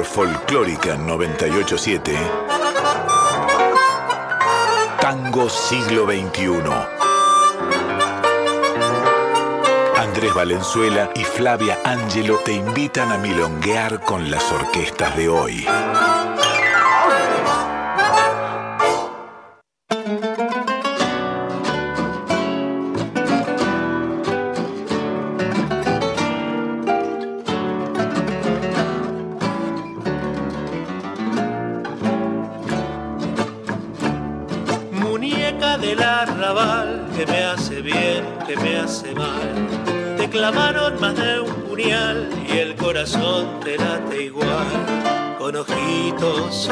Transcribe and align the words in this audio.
por 0.00 0.06
Folclórica 0.06 0.96
987. 0.96 2.16
Tango 5.00 5.50
Siglo 5.50 6.06
XXI. 6.06 6.48
Andrés 9.98 10.34
Valenzuela 10.34 11.10
y 11.14 11.24
Flavia 11.24 11.78
Angelo 11.84 12.38
te 12.44 12.52
invitan 12.52 13.12
a 13.12 13.18
milonguear 13.18 14.00
con 14.00 14.30
las 14.30 14.50
orquestas 14.52 15.16
de 15.16 15.28
hoy. 15.28 15.66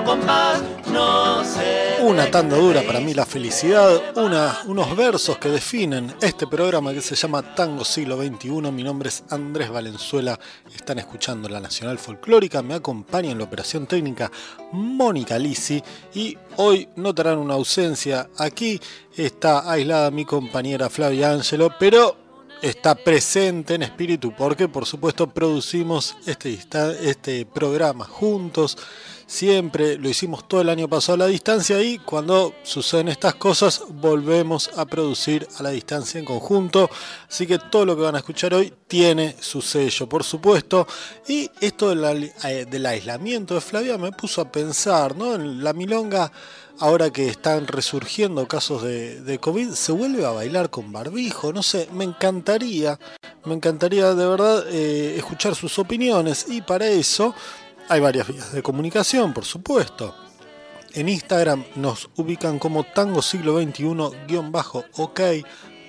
último 0.00 0.04
compás, 0.04 0.62
no. 0.92 1.42
Una 2.02 2.30
tanda 2.30 2.56
dura 2.56 2.82
para 2.82 3.00
mí 3.00 3.12
la 3.12 3.26
felicidad, 3.26 4.16
una, 4.16 4.60
unos 4.66 4.96
versos 4.96 5.36
que 5.38 5.50
definen 5.50 6.14
este 6.22 6.46
programa 6.46 6.92
que 6.92 7.02
se 7.02 7.14
llama 7.14 7.54
Tango 7.54 7.84
Siglo 7.84 8.16
XXI. 8.16 8.50
Mi 8.72 8.82
nombre 8.82 9.10
es 9.10 9.22
Andrés 9.28 9.70
Valenzuela, 9.70 10.38
están 10.74 10.98
escuchando 10.98 11.48
la 11.48 11.60
Nacional 11.60 11.98
Folclórica, 11.98 12.62
me 12.62 12.74
acompaña 12.74 13.30
en 13.30 13.38
la 13.38 13.44
operación 13.44 13.86
técnica 13.86 14.30
Mónica 14.72 15.38
Lisi 15.38 15.82
y 16.14 16.36
hoy 16.56 16.88
notarán 16.96 17.38
una 17.38 17.54
ausencia. 17.54 18.30
Aquí 18.38 18.80
está 19.16 19.70
aislada 19.70 20.10
mi 20.10 20.24
compañera 20.24 20.88
Flavia 20.88 21.32
Ángelo, 21.32 21.74
pero 21.78 22.16
está 22.62 22.94
presente 22.94 23.74
en 23.74 23.82
espíritu 23.82 24.32
porque 24.36 24.68
por 24.68 24.86
supuesto 24.86 25.28
producimos 25.28 26.16
este, 26.26 26.58
este 27.02 27.46
programa 27.46 28.04
juntos. 28.04 28.76
Siempre 29.26 29.96
lo 29.96 30.08
hicimos 30.08 30.48
todo 30.48 30.60
el 30.60 30.68
año 30.68 30.88
pasado 30.88 31.14
a 31.14 31.18
la 31.18 31.26
distancia 31.26 31.80
y 31.80 31.98
cuando 31.98 32.52
suceden 32.64 33.06
estas 33.06 33.36
cosas 33.36 33.82
volvemos 33.88 34.70
a 34.76 34.86
producir 34.86 35.46
a 35.56 35.62
la 35.62 35.70
distancia 35.70 36.18
en 36.18 36.24
conjunto. 36.24 36.90
Así 37.28 37.46
que 37.46 37.60
todo 37.60 37.86
lo 37.86 37.94
que 37.94 38.02
van 38.02 38.16
a 38.16 38.18
escuchar 38.18 38.54
hoy 38.54 38.74
tiene 38.88 39.36
su 39.40 39.62
sello, 39.62 40.08
por 40.08 40.24
supuesto. 40.24 40.84
Y 41.28 41.48
esto 41.60 41.94
del, 41.94 42.32
eh, 42.42 42.66
del 42.68 42.86
aislamiento 42.86 43.54
de 43.54 43.60
Flavia 43.60 43.96
me 43.98 44.10
puso 44.10 44.40
a 44.40 44.50
pensar, 44.50 45.16
¿no? 45.16 45.36
En 45.36 45.62
la 45.62 45.74
milonga 45.74 46.32
ahora 46.80 47.10
que 47.10 47.28
están 47.28 47.66
resurgiendo 47.66 48.48
casos 48.48 48.82
de, 48.82 49.38
COVID, 49.40 49.72
se 49.72 49.92
vuelve 49.92 50.24
a 50.24 50.30
bailar 50.30 50.70
con 50.70 50.92
barbijo, 50.92 51.52
no 51.52 51.62
sé, 51.62 51.88
me 51.92 52.04
encantaría, 52.04 52.98
me 53.44 53.54
encantaría 53.54 54.14
de 54.14 54.26
verdad 54.26 54.64
eh, 54.68 55.16
escuchar 55.16 55.54
sus 55.54 55.78
opiniones 55.78 56.46
y 56.48 56.62
para 56.62 56.86
eso 56.88 57.34
hay 57.88 58.00
varias 58.00 58.28
vías 58.28 58.52
de 58.52 58.62
comunicación, 58.62 59.32
por 59.32 59.44
supuesto. 59.44 60.14
En 60.92 61.08
Instagram 61.08 61.64
nos 61.76 62.10
ubican 62.16 62.58
como 62.58 62.82
Tango 62.82 63.22
Siglo 63.22 63.60
XXI-OK, 63.60 65.20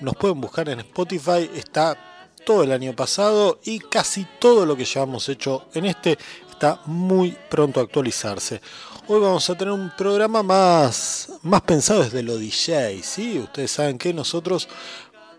nos 0.00 0.16
pueden 0.16 0.40
buscar 0.40 0.68
en 0.68 0.80
Spotify, 0.80 1.50
está 1.54 1.96
todo 2.44 2.62
el 2.62 2.72
año 2.72 2.94
pasado 2.94 3.58
y 3.64 3.78
casi 3.78 4.26
todo 4.38 4.66
lo 4.66 4.76
que 4.76 4.84
llevamos 4.84 5.28
hecho 5.28 5.66
en 5.74 5.86
este 5.86 6.18
está 6.50 6.80
muy 6.86 7.36
pronto 7.50 7.80
a 7.80 7.82
actualizarse. 7.82 8.60
Hoy 9.06 9.20
vamos 9.20 9.50
a 9.50 9.54
tener 9.54 9.70
un 9.70 9.90
programa 9.90 10.42
más, 10.42 11.28
más 11.42 11.60
pensado 11.60 12.02
desde 12.02 12.22
lo 12.22 12.38
DJ, 12.38 13.02
¿sí? 13.02 13.38
Ustedes 13.38 13.70
saben 13.70 13.98
que 13.98 14.14
nosotros 14.14 14.66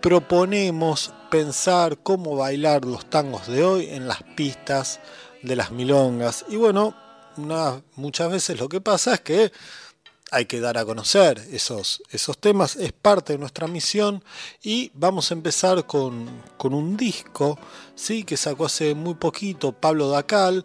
proponemos 0.01 1.11
pensar 1.31 1.97
cómo 1.97 2.35
bailar 2.35 2.85
los 2.85 3.09
tangos 3.09 3.47
de 3.47 3.63
hoy 3.63 3.87
en 3.89 4.07
las 4.07 4.21
pistas 4.35 4.99
de 5.41 5.55
las 5.55 5.71
milongas. 5.71 6.45
Y 6.47 6.57
bueno, 6.57 6.93
muchas 7.95 8.31
veces 8.31 8.59
lo 8.59 8.69
que 8.69 8.81
pasa 8.81 9.15
es 9.15 9.21
que 9.21 9.51
hay 10.29 10.45
que 10.45 10.59
dar 10.59 10.77
a 10.77 10.85
conocer 10.85 11.41
esos, 11.51 12.03
esos 12.11 12.37
temas, 12.37 12.75
es 12.75 12.91
parte 12.91 13.33
de 13.33 13.39
nuestra 13.39 13.65
misión 13.65 14.23
y 14.61 14.91
vamos 14.93 15.31
a 15.31 15.33
empezar 15.33 15.87
con, 15.87 16.27
con 16.57 16.75
un 16.75 16.97
disco 16.97 17.57
¿sí? 17.95 18.25
que 18.25 18.37
sacó 18.37 18.65
hace 18.65 18.93
muy 18.93 19.15
poquito 19.15 19.71
Pablo 19.71 20.09
Dacal 20.09 20.63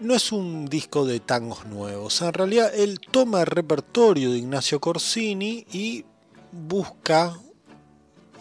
no 0.00 0.14
es 0.14 0.32
un 0.32 0.66
disco 0.66 1.04
de 1.04 1.20
tangos 1.20 1.66
nuevos. 1.66 2.20
En 2.22 2.32
realidad 2.32 2.74
él 2.74 3.00
toma 3.00 3.40
el 3.40 3.46
repertorio 3.46 4.30
de 4.30 4.38
Ignacio 4.38 4.80
Corsini 4.80 5.66
y 5.72 6.04
busca 6.52 7.38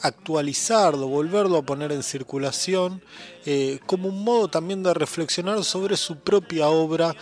actualizarlo, 0.02 1.08
volverlo 1.08 1.58
a 1.58 1.62
poner 1.62 1.92
en 1.92 2.04
circulación, 2.04 3.02
eh, 3.46 3.80
como 3.86 4.10
un 4.10 4.24
modo 4.24 4.50
también 4.50 4.84
de 4.84 4.94
reflexionar 4.94 5.64
sobre 5.64 5.96
su 5.96 6.18
propia 6.18 6.68
obra 6.68 7.16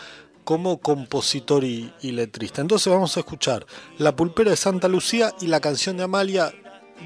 como 0.43 0.79
compositor 0.79 1.63
y, 1.63 1.93
y, 2.01 2.11
letrista. 2.11 2.61
Entonces 2.61 2.91
vamos 2.91 3.15
a 3.15 3.19
escuchar 3.19 3.67
La 3.99 4.15
pulpera 4.15 4.49
de 4.49 4.57
Santa 4.57 4.87
Lucía 4.87 5.31
y 5.39 5.47
la 5.47 5.59
canción 5.59 5.97
de 5.97 6.03
Amalia, 6.03 6.51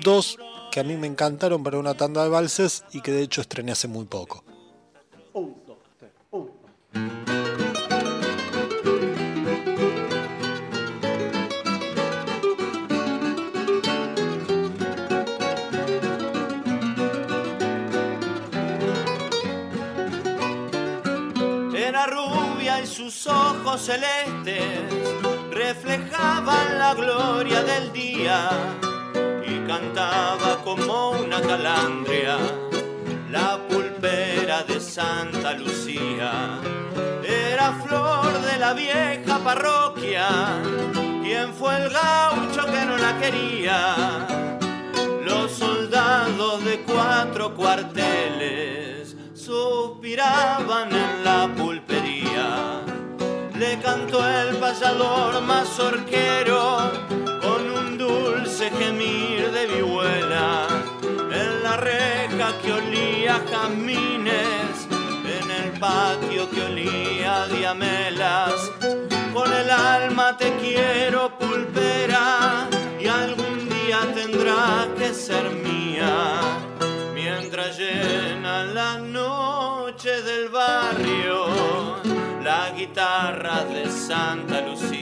dos 0.02 0.38
que 0.72 0.80
a 0.80 0.84
mí 0.84 0.96
me 0.96 1.08
encantaron 1.08 1.62
para 1.62 1.78
una 1.78 1.96
tanda 1.96 2.24
de 2.24 2.30
valses 2.30 2.85
y 2.94 3.02
que 3.02 3.12
de 3.12 3.24
hecho 3.24 3.41
estrené 3.41 3.74
hace 3.74 3.90
muy 3.90 4.06
poco. 4.06 4.45
Era 6.96 7.04
rubia 22.08 22.82
y 22.82 22.88
sus 22.88 23.28
ojos 23.28 23.82
celestes 23.82 24.64
reflejaban 25.52 26.80
la 26.80 26.94
gloria 26.94 27.62
del 27.64 27.91
día 27.91 28.50
y 29.46 29.59
cantaba 29.68 30.62
como 30.64 31.12
una 31.12 31.41
calandria. 31.41 32.38
La 33.30 33.59
pulpera 34.46 34.64
de 34.64 34.80
Santa 34.80 35.53
Lucía. 35.53 36.59
Era 37.24 37.74
flor 37.84 38.42
de 38.42 38.58
la 38.59 38.74
vieja 38.74 39.40
parroquia, 39.44 40.28
quien 41.24 41.53
fue 41.53 41.76
el 41.78 41.90
gaucho 41.90 42.66
que 42.66 42.86
no 42.86 42.97
la 42.97 43.18
quería. 43.20 43.96
Los 45.24 45.52
soldados 45.52 46.64
de 46.64 46.80
cuatro 46.82 47.56
cuarteles 47.56 49.16
suspiraban 49.34 50.90
en 50.91 51.24
la 51.24 51.50
pulpería. 51.56 52.82
Le 53.58 53.80
cantó 53.80 54.28
el 54.28 54.58
pasador 54.58 55.41
mazorquero 55.41 56.91
con 57.41 57.72
un 57.72 57.98
dulce 57.98 58.70
gemir 58.70 59.52
de 59.52 59.66
vihuela 59.66 60.25
en 60.25 60.25
reja 61.78 62.54
que 62.62 62.74
olía 62.74 63.42
jazmines, 63.50 64.88
en 65.40 65.52
el 65.52 65.80
patio 65.80 66.50
que 66.50 66.62
olía 66.62 67.48
diamelas. 67.48 68.72
Con 69.34 69.52
el 69.52 69.70
alma 69.70 70.38
te 70.38 70.56
quiero 70.58 71.38
pulpera 71.38 72.68
y 73.00 73.08
algún 73.08 73.68
día 73.70 74.00
tendrá 74.14 74.88
que 74.98 75.14
ser 75.14 75.50
mía. 75.50 76.40
Mientras 77.14 77.78
llena 77.78 78.64
la 78.64 78.98
noche 79.00 80.22
del 80.22 80.50
barrio 80.50 81.96
la 82.46 82.70
guitarra 82.78 83.66
de 83.66 83.90
Santa 83.90 84.62
Lucía. 84.62 84.95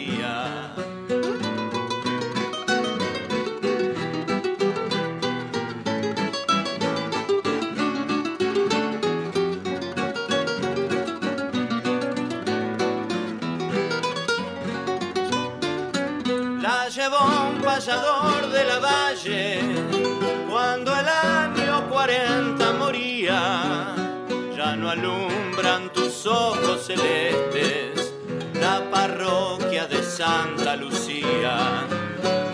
Alumbran 24.94 25.92
tus 25.92 26.26
ojos 26.28 26.86
celestes 26.86 28.14
la 28.62 28.80
parroquia 28.92 29.88
de 29.88 30.04
Santa 30.04 30.76
Lucía. 30.76 31.88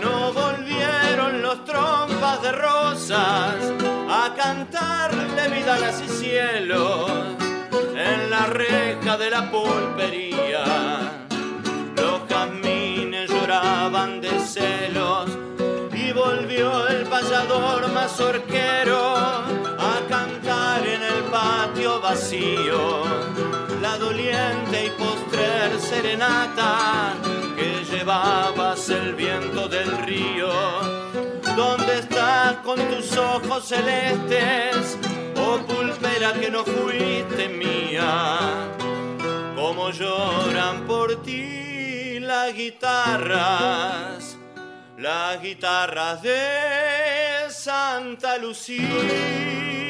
No 0.00 0.32
volvieron 0.32 1.42
los 1.42 1.62
trompas 1.66 2.40
de 2.42 2.52
rosas 2.52 3.56
a 4.08 4.34
cantarle 4.34 5.48
vidalas 5.48 6.02
y 6.02 6.08
cielos 6.08 7.10
en 7.94 8.30
la 8.30 8.46
reja 8.46 9.18
de 9.18 9.30
la 9.30 9.50
pulpería. 9.50 10.64
Los 11.94 12.26
jazmines 12.26 13.28
lloraban 13.28 14.22
de 14.22 14.40
celos 14.40 15.28
y 15.92 16.12
volvió 16.12 16.88
el 16.88 17.02
payador 17.04 17.92
mazorquero 17.92 19.59
patio 21.60 22.00
vacío 22.00 23.04
la 23.82 23.98
doliente 23.98 24.86
y 24.86 24.90
postrer 24.90 25.78
serenata 25.78 27.14
que 27.56 27.84
llevabas 27.84 28.88
el 28.88 29.14
viento 29.14 29.68
del 29.68 29.90
río. 29.98 30.50
¿Dónde 31.56 31.98
estás 31.98 32.56
con 32.64 32.78
tus 32.90 33.14
ojos 33.16 33.68
celestes? 33.68 34.96
Oh 35.36 35.58
pulpera 35.66 36.32
que 36.32 36.50
no 36.50 36.64
fuiste 36.64 37.48
mía, 37.48 38.38
como 39.54 39.90
lloran 39.90 40.86
por 40.86 41.22
ti 41.22 42.20
las 42.20 42.54
guitarras, 42.54 44.38
las 44.96 45.42
guitarras 45.42 46.22
de 46.22 46.40
Santa 47.50 48.38
Lucía. 48.38 49.89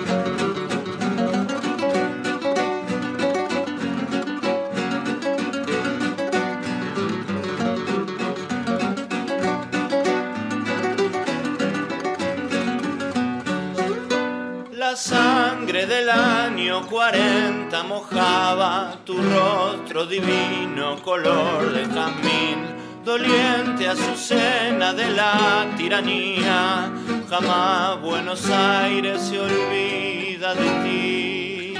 40 16.91 17.83
mojaba 17.83 18.97
tu 19.05 19.15
rostro 19.15 20.05
divino, 20.05 21.01
color 21.01 21.71
de 21.71 21.85
jazmín, 21.85 22.65
doliente 23.05 23.87
azucena 23.87 24.91
de 24.91 25.09
la 25.11 25.67
tiranía. 25.77 26.91
Jamás 27.29 28.01
Buenos 28.01 28.45
Aires 28.49 29.21
se 29.21 29.39
olvida 29.39 30.53
de 30.53 30.69
ti. 30.83 31.73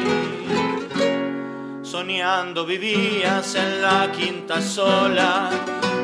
Soñando 1.83 2.65
vivías 2.65 3.53
en 3.55 3.81
la 3.81 4.09
quinta 4.13 4.61
sola 4.61 5.49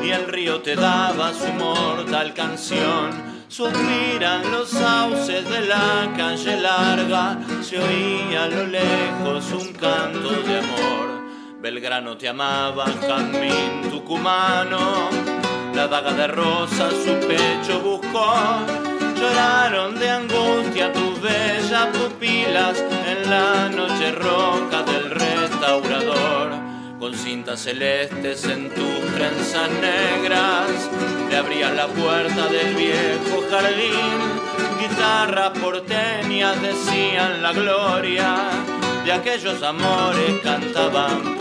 y 0.04 0.10
el 0.10 0.26
río 0.26 0.60
te 0.60 0.76
daba 0.76 1.32
su 1.32 1.50
mortal 1.54 2.34
canción. 2.34 3.27
Suspiran 3.48 4.52
los 4.52 4.68
sauces 4.68 5.48
de 5.48 5.62
la 5.62 6.12
calle 6.14 6.60
larga, 6.60 7.38
se 7.62 7.78
oía 7.78 8.44
a 8.44 8.46
lo 8.46 8.66
lejos 8.66 9.50
un 9.52 9.72
canto 9.72 10.30
de 10.42 10.58
amor. 10.58 11.08
Belgrano 11.58 12.18
te 12.18 12.28
amaba, 12.28 12.84
Jazmín 13.00 13.90
tucumano, 13.90 15.08
la 15.74 15.88
daga 15.88 16.12
de 16.12 16.26
rosa 16.26 16.90
su 16.90 17.26
pecho 17.26 17.80
buscó. 17.80 18.34
Lloraron 19.18 19.98
de 19.98 20.10
angustia 20.10 20.92
tus 20.92 21.20
bellas 21.22 21.86
pupilas 21.96 22.78
en 22.78 23.30
la 23.30 23.70
noche 23.70 24.12
roja 24.12 24.82
del 24.82 25.10
restaurador 25.10 26.37
con 27.08 27.16
cintas 27.16 27.60
celestes 27.60 28.44
en 28.44 28.68
tus 28.68 29.14
trenzas 29.14 29.70
negras, 29.80 30.68
le 31.30 31.36
abrías 31.36 31.74
la 31.74 31.86
puerta 31.86 32.48
del 32.48 32.74
viejo 32.74 33.44
jardín, 33.50 34.18
guitarras 34.78 35.58
porteñas 35.58 36.60
decían 36.60 37.42
la 37.42 37.52
gloria. 37.52 38.50
De 39.06 39.12
aquellos 39.12 39.62
amores 39.62 40.38
cantaban 40.42 41.37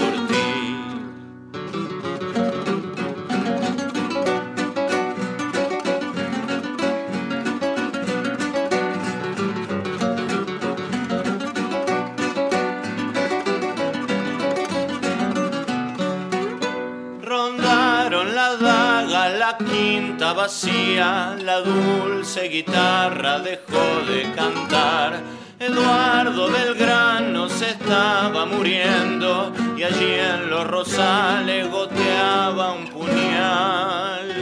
vacía, 20.34 21.36
la 21.42 21.62
dulce 21.62 22.44
guitarra 22.50 23.40
dejó 23.40 24.02
de 24.08 24.32
cantar. 24.36 25.22
Eduardo 25.60 26.50
Belgrano 26.52 27.50
se 27.50 27.72
estaba 27.72 28.46
muriendo 28.46 29.52
y 29.76 29.84
allí 29.84 30.14
en 30.14 30.50
los 30.50 30.68
rosales 30.68 31.70
goteaba 31.72 32.74
un 32.74 32.88
puñal. 32.88 34.34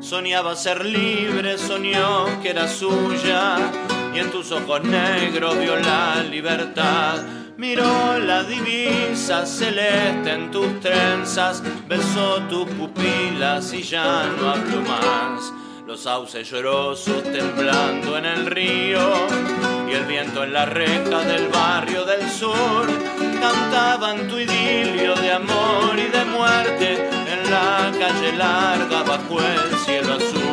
Soñaba 0.00 0.56
ser 0.56 0.84
libre, 0.84 1.58
soñó 1.58 2.40
que 2.40 2.50
era 2.50 2.68
suya 2.68 3.56
y 4.14 4.18
en 4.18 4.30
tus 4.30 4.52
ojos 4.52 4.82
negros 4.84 5.58
vio 5.58 5.76
la 5.76 6.22
libertad. 6.22 7.18
Miró 7.58 8.18
la 8.18 8.42
divisa 8.42 9.46
celeste 9.46 10.30
en 10.30 10.50
tus 10.50 10.78
trenzas, 10.80 11.62
besó 11.88 12.42
tus 12.50 12.66
pupilas 12.72 13.72
y 13.72 13.82
ya 13.82 14.26
no 14.38 14.50
habló 14.50 14.82
más. 14.82 15.54
Los 15.86 16.02
sauces 16.02 16.50
llorosos 16.50 17.22
temblando 17.22 18.18
en 18.18 18.26
el 18.26 18.44
río 18.44 19.00
y 19.88 19.94
el 19.94 20.04
viento 20.04 20.44
en 20.44 20.52
la 20.52 20.66
reja 20.66 21.20
del 21.20 21.48
barrio 21.48 22.04
del 22.04 22.28
sur 22.28 22.86
cantaban 23.40 24.28
tu 24.28 24.36
idilio 24.38 25.14
de 25.14 25.32
amor 25.32 25.96
y 25.96 26.10
de 26.10 26.24
muerte 26.26 27.08
en 27.08 27.50
la 27.50 27.90
calle 27.98 28.36
larga 28.36 29.02
bajo 29.02 29.40
el 29.40 29.78
cielo 29.78 30.14
azul. 30.14 30.45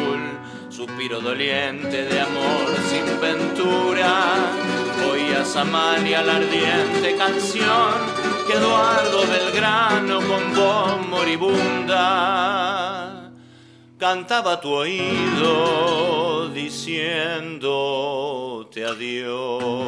Suspiro 0.85 1.21
doliente 1.21 2.03
de 2.03 2.19
amor 2.19 2.67
sin 2.89 3.05
ventura, 3.21 4.51
oías 5.09 5.55
Amalia 5.55 6.21
la 6.21 6.35
ardiente 6.35 7.15
canción 7.15 7.93
que 8.45 8.51
Eduardo 8.51 9.25
Belgrano 9.25 10.19
con 10.27 10.53
voz 10.53 11.07
moribunda 11.07 12.11
cantaba 13.97 14.55
a 14.55 14.59
tu 14.59 14.73
oído 14.73 16.49
diciéndote 16.49 17.63
adiós. 18.83 19.87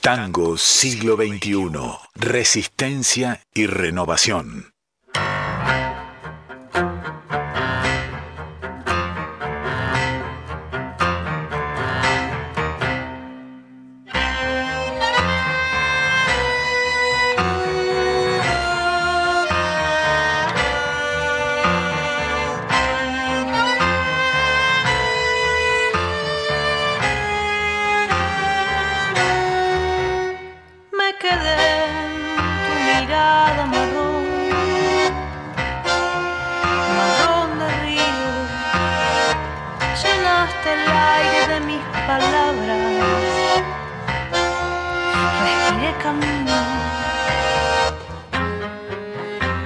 Tango 0.00 0.56
siglo 0.56 1.16
XXI. 1.16 1.68
Resistencia 2.14 3.42
y 3.54 3.66
renovación. 3.66 4.71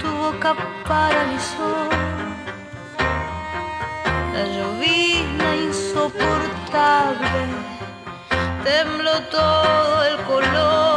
Tu 0.01 0.09
boca 0.09 0.55
paralizó. 0.87 1.89
La 4.33 4.43
llovizna 4.55 5.55
insoportable. 5.55 7.41
Tembló 8.63 9.15
todo 9.31 10.03
el 10.05 10.17
color. 10.23 10.96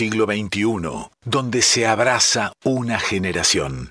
siglo 0.00 0.24
XXI, 0.24 1.10
donde 1.26 1.60
se 1.60 1.86
abraza 1.86 2.54
una 2.64 2.98
generación. 2.98 3.90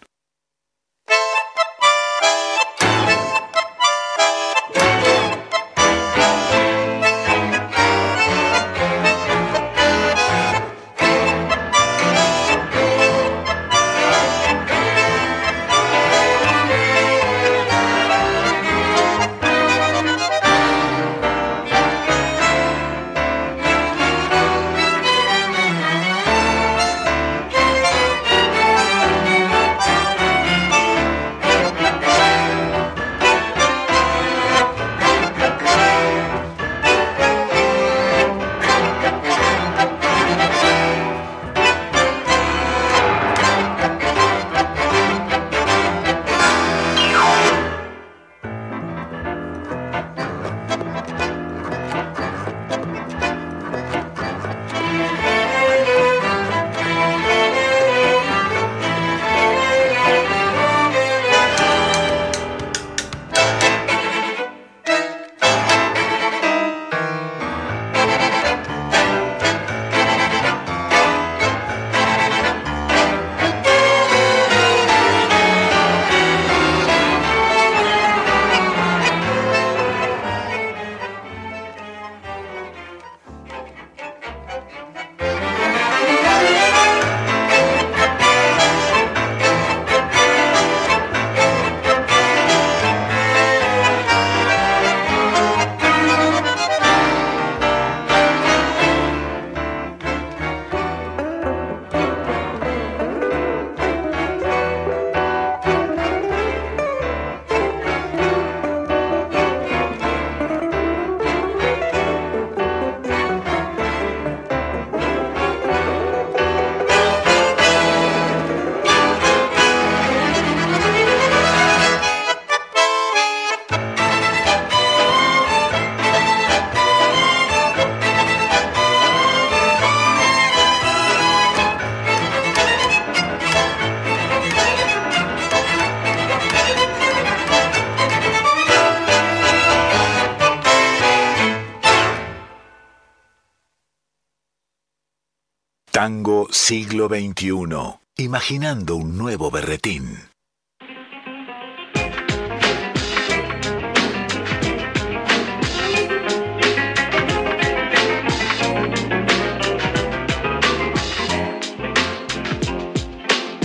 Tango 146.01 146.47
siglo 146.49 147.09
XXI. 147.09 147.99
Imaginando 148.15 148.95
un 148.95 149.17
nuevo 149.17 149.51
berretín. 149.51 150.29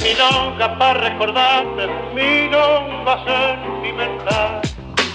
Milonga 0.02 0.76
para 0.76 1.08
recordarte, 1.08 1.86
milonga 2.16 3.14
sentimental. 3.24 4.60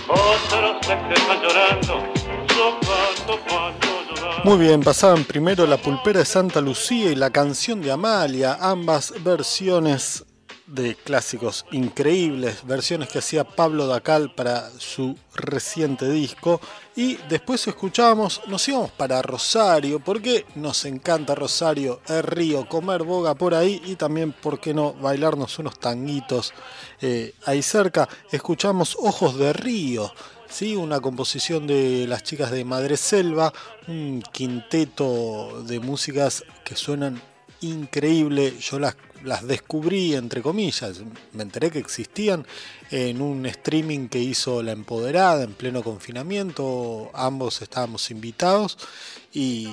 Otros 0.08 0.78
se 0.88 0.96
quedan 0.96 1.42
llorando, 1.42 2.14
sofando 2.48 3.40
cuando 3.46 3.89
muy 4.44 4.58
bien, 4.58 4.82
pasaban 4.82 5.24
primero 5.24 5.66
La 5.66 5.78
Pulpera 5.78 6.20
de 6.20 6.26
Santa 6.26 6.62
Lucía 6.62 7.12
y 7.12 7.16
la 7.16 7.30
canción 7.30 7.82
de 7.82 7.92
Amalia, 7.92 8.58
ambas 8.60 9.14
versiones 9.24 10.26
de 10.68 10.96
clásicos 10.96 11.66
increíbles, 11.72 12.66
versiones 12.66 13.10
que 13.10 13.20
hacía 13.20 13.44
Pablo 13.44 13.88
Dacal 13.88 14.34
para 14.36 14.70
su 14.78 15.18
reciente 15.34 16.10
disco. 16.10 16.62
Y 16.96 17.16
después 17.28 17.68
escuchábamos, 17.68 18.42
nos 18.48 18.68
íbamos 18.68 18.92
para 18.92 19.22
Rosario, 19.22 20.00
porque 20.00 20.46
nos 20.56 20.86
encanta 20.86 21.34
Rosario, 21.34 22.02
el 22.08 22.24
río, 22.24 22.68
comer 22.70 23.04
boga 23.04 23.34
por 23.36 23.56
ahí 23.56 23.82
y 23.86 23.96
también, 23.96 24.32
¿por 24.32 24.60
qué 24.60 24.74
no?, 24.74 24.94
bailarnos 24.94 25.58
unos 25.60 25.80
tanguitos 25.80 26.54
eh, 27.02 27.34
ahí 27.46 27.64
cerca. 27.64 28.08
Escuchamos 28.32 28.96
Ojos 29.00 29.38
de 29.38 29.54
Río 29.54 30.12
¿sí? 30.50 30.76
una 30.76 31.00
composición 31.00 31.68
de 31.68 32.06
las 32.08 32.24
chicas 32.24 32.52
de 32.52 32.66
Madre 32.66 32.98
Selva, 32.98 33.54
un 33.88 34.24
quinteto 34.32 35.64
de 35.64 35.80
músicas 35.80 36.44
que 36.64 36.76
suenan 36.76 37.22
increíble. 37.62 38.56
Yo 38.60 38.80
las, 38.80 38.96
las 39.24 39.48
descubrí, 39.48 40.16
entre 40.16 40.42
comillas, 40.42 41.02
me 41.34 41.44
enteré 41.44 41.72
que 41.72 41.80
existían 41.80 42.46
en 42.92 43.22
un 43.22 43.46
streaming 43.46 44.08
que 44.08 44.20
hizo 44.20 44.64
La 44.64 44.72
Empoderada 44.72 45.44
en 45.44 45.54
pleno 45.54 45.84
confinamiento. 45.84 47.12
Ambos 47.14 47.62
estábamos 47.62 48.10
invitados 48.12 48.78
y, 49.32 49.68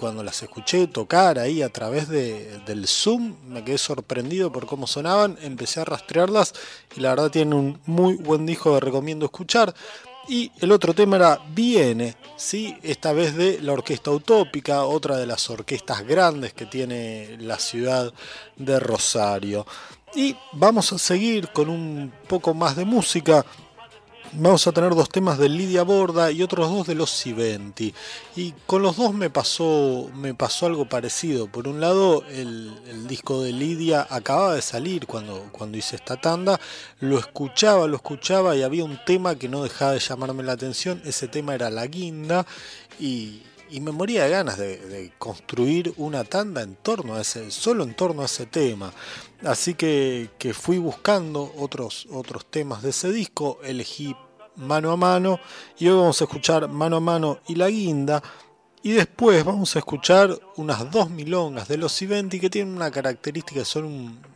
cuando 0.00 0.22
las 0.22 0.42
escuché 0.42 0.86
tocar 0.86 1.38
ahí 1.38 1.62
a 1.62 1.68
través 1.68 2.08
de, 2.08 2.58
del 2.66 2.86
Zoom, 2.88 3.36
me 3.48 3.62
quedé 3.62 3.78
sorprendido 3.78 4.50
por 4.50 4.66
cómo 4.66 4.86
sonaban. 4.86 5.36
Empecé 5.42 5.80
a 5.80 5.84
rastrearlas 5.84 6.54
y 6.96 7.00
la 7.00 7.10
verdad 7.10 7.30
tienen 7.30 7.54
un 7.54 7.80
muy 7.84 8.14
buen 8.14 8.46
disco 8.46 8.74
que 8.74 8.80
recomiendo 8.80 9.26
escuchar. 9.26 9.74
Y 10.28 10.50
el 10.60 10.72
otro 10.72 10.94
tema 10.94 11.16
era 11.16 11.38
Viene, 11.54 12.16
¿sí? 12.36 12.76
esta 12.82 13.12
vez 13.12 13.36
de 13.36 13.60
la 13.60 13.72
Orquesta 13.72 14.10
Utópica, 14.10 14.84
otra 14.84 15.16
de 15.16 15.26
las 15.26 15.50
orquestas 15.50 16.06
grandes 16.06 16.54
que 16.54 16.64
tiene 16.64 17.36
la 17.40 17.58
ciudad 17.58 18.12
de 18.56 18.80
Rosario. 18.80 19.66
Y 20.14 20.34
vamos 20.52 20.92
a 20.92 20.98
seguir 20.98 21.48
con 21.48 21.68
un 21.68 22.12
poco 22.26 22.54
más 22.54 22.76
de 22.76 22.84
música 22.84 23.44
vamos 24.36 24.66
a 24.66 24.72
tener 24.72 24.94
dos 24.94 25.08
temas 25.08 25.38
de 25.38 25.48
Lidia 25.48 25.82
Borda 25.82 26.30
y 26.30 26.42
otros 26.42 26.70
dos 26.70 26.86
de 26.86 26.94
los 26.94 27.10
Civenti. 27.10 27.94
Y 28.36 28.52
con 28.66 28.82
los 28.82 28.96
dos 28.96 29.14
me 29.14 29.30
pasó, 29.30 30.10
me 30.14 30.34
pasó 30.34 30.66
algo 30.66 30.88
parecido. 30.88 31.46
Por 31.46 31.68
un 31.68 31.80
lado, 31.80 32.24
el, 32.30 32.72
disco 33.08 33.42
de 33.42 33.52
Lidia 33.52 34.06
acababa 34.08 34.54
de 34.54 34.62
salir 34.62 35.06
cuando, 35.06 35.48
cuando 35.52 35.78
hice 35.78 35.96
esta 35.96 36.20
tanda. 36.20 36.60
Lo 37.00 37.18
escuchaba, 37.18 37.86
lo 37.86 37.96
escuchaba 37.96 38.56
y 38.56 38.62
había 38.62 38.84
un 38.84 38.98
tema 39.04 39.36
que 39.36 39.48
no 39.48 39.62
dejaba 39.62 39.92
de 39.92 40.00
llamarme 40.00 40.42
la 40.42 40.52
atención. 40.52 41.02
Ese 41.04 41.28
tema 41.28 41.54
era 41.54 41.70
La 41.70 41.86
Guinda 41.86 42.46
y, 42.98 43.42
me 43.80 43.92
moría 43.92 44.24
de 44.24 44.30
ganas 44.30 44.58
de, 44.58 45.12
construir 45.18 45.94
una 45.96 46.24
tanda 46.24 46.62
en 46.62 46.76
torno 46.76 47.14
a 47.14 47.20
ese, 47.20 47.50
solo 47.50 47.84
en 47.84 47.94
torno 47.94 48.22
a 48.22 48.26
ese 48.26 48.46
tema. 48.46 48.92
Así 49.44 49.74
que, 49.74 50.30
que, 50.38 50.54
fui 50.54 50.78
buscando 50.78 51.52
otros, 51.58 52.06
otros 52.10 52.46
temas 52.46 52.82
de 52.82 52.90
ese 52.90 53.10
disco, 53.12 53.58
elegí 53.62 54.14
mano 54.56 54.92
a 54.92 54.96
mano 54.96 55.40
y 55.78 55.88
hoy 55.88 55.96
vamos 55.96 56.20
a 56.20 56.24
escuchar 56.24 56.68
mano 56.68 56.96
a 56.96 57.00
mano 57.00 57.40
y 57.48 57.56
la 57.56 57.68
guinda 57.68 58.22
y 58.82 58.92
después 58.92 59.44
vamos 59.44 59.74
a 59.74 59.78
escuchar 59.80 60.38
unas 60.56 60.90
dos 60.90 61.10
milongas 61.10 61.66
de 61.68 61.78
los 61.78 62.00
Iventi 62.02 62.38
que 62.38 62.50
tienen 62.50 62.76
una 62.76 62.90
característica, 62.90 63.64
son 63.64 63.84
un, 63.86 64.33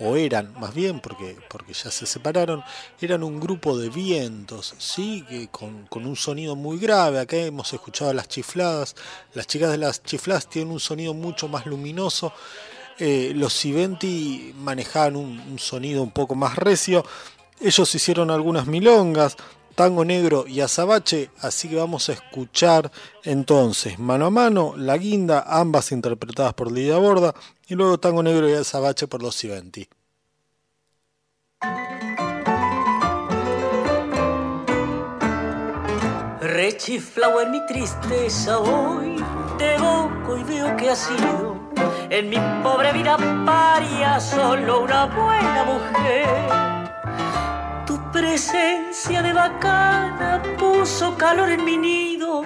o 0.00 0.16
eran 0.16 0.52
más 0.60 0.74
bien, 0.74 1.00
porque, 1.00 1.36
porque 1.48 1.72
ya 1.72 1.90
se 1.90 2.06
separaron, 2.06 2.62
eran 3.00 3.22
un 3.22 3.40
grupo 3.40 3.76
de 3.76 3.88
vientos, 3.88 4.74
¿sí? 4.78 5.24
Que 5.28 5.48
con, 5.48 5.86
con, 5.86 6.06
un 6.06 6.14
sonido 6.14 6.54
muy 6.54 6.78
grave. 6.78 7.18
Acá 7.18 7.36
hemos 7.36 7.72
escuchado 7.72 8.12
las 8.12 8.28
chifladas, 8.28 8.94
las 9.34 9.46
chicas 9.46 9.70
de 9.70 9.78
las 9.78 10.02
chifladas 10.02 10.48
tienen 10.48 10.72
un 10.72 10.80
sonido 10.80 11.14
mucho 11.14 11.48
más 11.48 11.66
luminoso. 11.66 12.32
Eh, 12.98 13.32
los 13.34 13.52
Siventi 13.52 14.54
manejaban 14.56 15.16
un, 15.16 15.38
un, 15.40 15.58
sonido 15.58 16.02
un 16.02 16.10
poco 16.10 16.34
más 16.34 16.56
recio. 16.56 17.04
Ellos 17.60 17.92
hicieron 17.94 18.30
algunas 18.30 18.66
milongas, 18.66 19.36
Tango 19.78 20.04
Negro 20.04 20.44
y 20.48 20.60
Azabache, 20.60 21.30
así 21.40 21.68
que 21.68 21.76
vamos 21.76 22.08
a 22.08 22.12
escuchar 22.12 22.90
entonces 23.22 23.96
mano 23.96 24.26
a 24.26 24.30
mano, 24.30 24.74
La 24.76 24.96
Guinda, 24.96 25.44
ambas 25.46 25.92
interpretadas 25.92 26.52
por 26.54 26.72
Lidia 26.72 26.96
Borda, 26.98 27.32
y 27.68 27.76
luego 27.76 27.96
Tango 27.96 28.24
Negro 28.24 28.48
y 28.48 28.54
Azabache 28.54 29.06
por 29.06 29.22
los 29.22 29.36
Civenti. 29.36 29.88
Rechiflado 36.40 37.42
en 37.42 37.52
mi 37.52 37.64
tristeza 37.66 38.58
hoy, 38.58 39.24
te 39.58 39.76
evoco 39.76 40.38
y 40.38 40.42
veo 40.42 40.76
que 40.76 40.90
ha 40.90 40.96
sido 40.96 41.56
en 42.10 42.30
mi 42.30 42.38
pobre 42.64 42.92
vida 42.92 43.16
paria 43.46 44.18
solo 44.18 44.82
una 44.82 45.06
buena 45.06 45.64
mujer 45.64 46.77
presencia 48.18 49.22
de 49.22 49.32
bacana 49.32 50.42
puso 50.58 51.16
calor 51.16 51.50
en 51.50 51.64
mi 51.64 51.76
nido. 51.76 52.42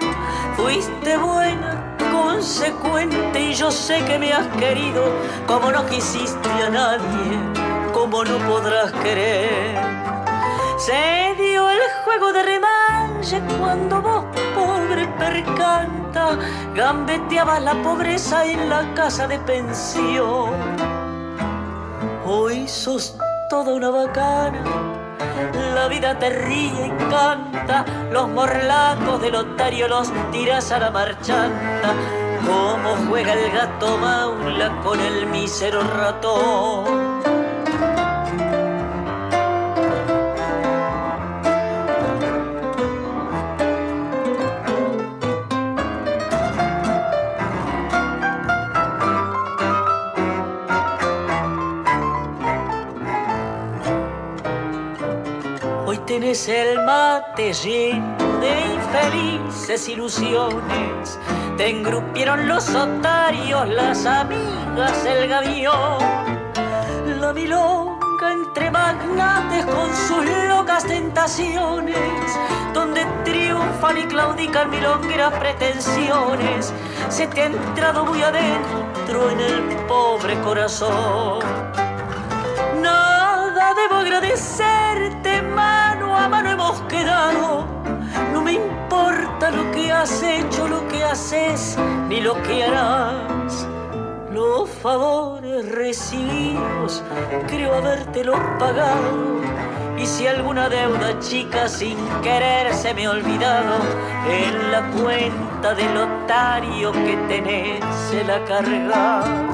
Fuiste 0.55 1.17
buena, 1.17 1.97
consecuente 2.13 3.41
y 3.41 3.55
yo 3.55 3.71
sé 3.71 4.05
que 4.05 4.19
me 4.19 4.35
has 4.35 4.47
querido 4.59 5.03
como 5.47 5.73
no 5.73 5.87
quisiste 5.87 6.51
a 6.51 6.69
nadie, 6.69 7.39
como 7.95 8.23
no 8.23 8.37
podrás 8.47 8.93
querer. 9.03 9.81
Se 10.77 11.35
dio 11.41 11.71
el 11.71 11.81
juego 12.05 12.35
de 12.35 12.43
remanche 12.43 13.41
cuando 13.59 14.03
vos, 14.03 14.25
pobre 14.55 15.07
percanta, 15.19 16.39
gambeteabas 16.75 17.63
la 17.63 17.83
pobreza 17.83 18.45
en 18.45 18.69
la 18.69 18.93
casa 18.93 19.27
de 19.27 19.39
pensión. 19.39 20.51
Hoy 22.27 22.69
sos 22.69 23.17
toda 23.49 23.73
una 23.73 23.89
bacana 23.89 25.02
la 25.75 25.89
vida 25.89 26.19
te 26.19 26.31
ríe 26.31 26.87
y 26.87 26.91
canta, 27.11 27.85
los 28.11 28.29
morlacos 28.29 29.21
del 29.21 29.35
otario 29.37 29.89
los 29.89 30.11
tiras 30.31 30.71
a 30.73 30.79
la 30.79 30.91
marchanta, 30.91 31.95
como 32.47 33.09
juega 33.09 33.33
el 33.33 33.51
gato 33.53 33.99
maula 33.99 34.81
con 34.83 35.01
el 35.01 35.27
mísero 35.27 35.83
ratón. 35.83 37.02
Tienes 56.33 56.49
el 56.49 56.83
mate 56.87 57.53
lleno 57.53 58.41
de 58.41 58.75
infelices 58.75 59.87
ilusiones. 59.89 61.19
Te 61.59 61.69
engrupieron 61.69 62.49
los 62.49 62.71
otarios, 62.75 63.69
las 63.69 64.07
amigas, 64.07 65.05
el 65.05 65.29
gavión. 65.29 65.99
La 67.21 67.35
milonga 67.35 68.33
entre 68.33 68.71
magnates 68.71 69.67
con 69.67 69.95
sus 69.95 70.25
locas 70.49 70.87
tentaciones, 70.87 72.39
donde 72.73 73.05
triunfan 73.25 73.99
y 73.99 74.05
claudican 74.05 74.71
milongueras 74.71 75.35
pretensiones. 75.35 76.73
Se 77.11 77.27
te 77.27 77.43
ha 77.43 77.47
entrado 77.47 78.07
muy 78.07 78.23
adentro 78.23 79.31
en 79.31 79.41
el 79.41 79.77
pobre 79.87 80.41
corazón. 80.41 81.41
Nada 82.81 83.75
debo 83.75 83.97
agradecerte 83.97 84.92
No 88.33 88.43
me 88.43 88.53
importa 88.53 89.51
lo 89.51 89.71
que 89.73 89.91
has 89.91 90.23
hecho, 90.23 90.69
lo 90.69 90.87
que 90.89 91.03
haces, 91.03 91.79
ni 92.09 92.21
lo 92.21 92.41
que 92.43 92.65
harás. 92.65 93.67
Los 94.31 94.69
favores 94.69 95.71
recibidos, 95.73 97.03
creo 97.49 97.75
habértelo 97.75 98.35
pagado. 98.59 99.41
Y 99.99 100.05
si 100.05 100.27
alguna 100.27 100.69
deuda 100.69 101.19
chica 101.21 101.67
sin 101.69 101.97
querer 102.23 102.75
se 102.75 102.93
me 102.93 103.07
ha 103.07 103.13
olvidado, 103.13 103.79
en 104.29 104.71
la 104.71 104.83
cuenta 104.91 105.75
del 105.75 105.97
otario 105.97 106.93
que 106.93 107.17
tenés 107.29 107.85
se 108.11 108.23
la 108.25 108.45
carga 108.45 109.52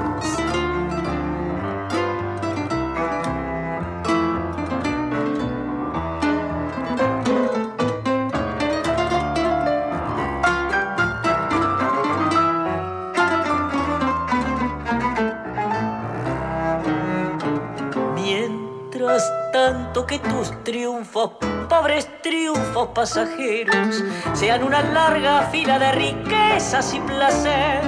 tanto 19.53 20.07
que 20.07 20.19
tus 20.19 20.53
triunfos, 20.65 21.31
pobres 21.69 22.09
triunfos 22.23 22.89
pasajeros, 22.89 24.03
sean 24.33 24.65
una 24.65 24.83
larga 24.83 25.43
fila 25.53 25.79
de 25.79 25.93
riquezas 25.93 26.95
y 26.95 27.01
placer. 27.01 27.81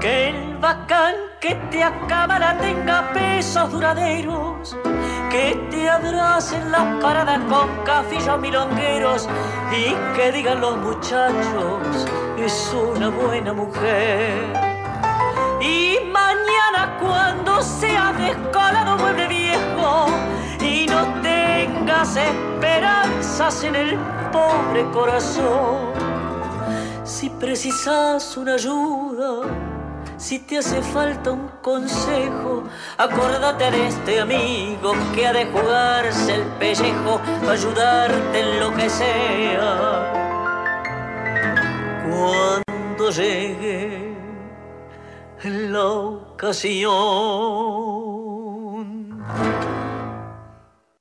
Que 0.00 0.30
el 0.30 0.56
bacán 0.58 1.14
que 1.40 1.54
te 1.70 1.82
acabara 1.82 2.58
tenga 2.58 3.12
pesos 3.12 3.70
duraderos, 3.70 4.76
que 5.30 5.56
te 5.70 5.88
abracen 5.88 6.72
las 6.72 7.00
paradas 7.00 7.38
con 7.48 7.68
cafillos 7.84 8.40
milongueros 8.40 9.28
y 9.72 9.94
que 10.16 10.32
digan 10.32 10.60
los 10.60 10.76
muchachos, 10.78 12.06
es 12.38 12.74
una 12.74 13.08
buena 13.08 13.52
mujer. 13.52 14.74
Y 15.60 15.98
cuando 17.64 17.80
sea 17.80 18.12
descolado 18.12 18.96
vuelve 18.98 19.28
viejo 19.28 20.06
y 20.60 20.86
no 20.86 21.22
tengas 21.22 22.16
esperanzas 22.16 23.64
en 23.64 23.74
el 23.74 23.98
pobre 24.32 24.84
corazón. 24.92 25.92
Si 27.04 27.30
precisas 27.30 28.36
una 28.36 28.54
ayuda, 28.54 29.48
si 30.16 30.40
te 30.40 30.58
hace 30.58 30.82
falta 30.82 31.32
un 31.32 31.48
consejo, 31.62 32.64
acordate 32.98 33.70
de 33.70 33.88
este 33.88 34.20
amigo 34.20 34.92
que 35.14 35.26
ha 35.26 35.32
de 35.32 35.46
jugarse 35.46 36.34
el 36.34 36.42
pellejo 36.58 37.20
para 37.40 37.52
ayudarte 37.52 38.40
en 38.40 38.60
lo 38.60 38.74
que 38.74 38.90
sea. 38.90 40.12
Cuando 42.08 43.10
llegue 43.10 44.13
la 45.44 45.84
ocasión. 45.86 46.94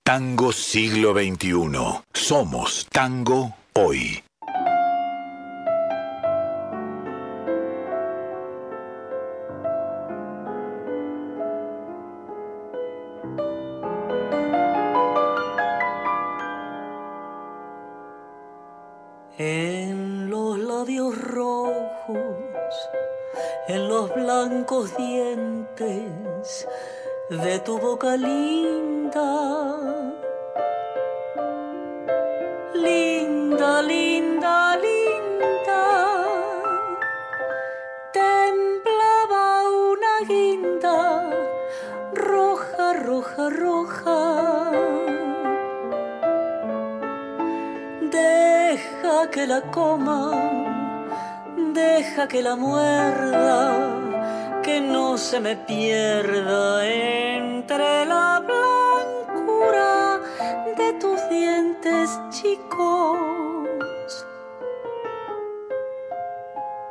Tango 0.03 0.51
siglo 0.51 1.13
XXI. 1.13 2.03
Somos 2.13 2.87
tango 2.91 3.53
hoy. 3.73 4.22
Blancos 24.83 24.97
dientes 24.97 26.67
de 27.29 27.59
tu 27.59 27.77
boca 27.77 28.17
linda. 28.17 29.77
Linda, 32.73 33.81
linda, 33.81 34.77
linda. 34.77 36.25
Temblaba 38.11 39.69
una 39.91 40.27
guinda 40.27 41.29
roja, 42.13 42.93
roja, 42.93 43.49
roja. 43.49 44.71
Deja 48.01 49.29
que 49.31 49.47
la 49.47 49.61
coma 49.71 50.63
deja 51.73 52.27
que 52.27 52.41
la 52.41 52.55
muerda, 52.55 53.92
que 54.63 54.79
no 54.79 55.17
se 55.17 55.41
me 55.41 55.57
pierda 55.57 56.87
entre 56.87 58.05
la 58.05 58.41
blancura 58.47 60.21
de 60.77 60.93
tus 60.93 61.19
dientes 61.29 62.09
chicos, 62.29 64.25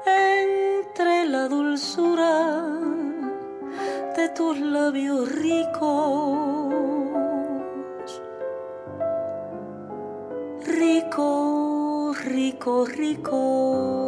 entre 0.07 1.25
la 1.25 1.49
dulzura 1.49 2.63
de 4.17 4.29
tus 4.37 4.61
labios 4.61 5.33
ricos. 5.33 6.75
Rico, 10.67 12.13
rico, 12.23 12.85
rico. 12.85 14.02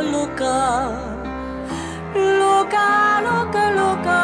Loca, 0.00 0.90
loca, 2.14 3.20
loca, 3.22 3.70
loca. 3.70 4.20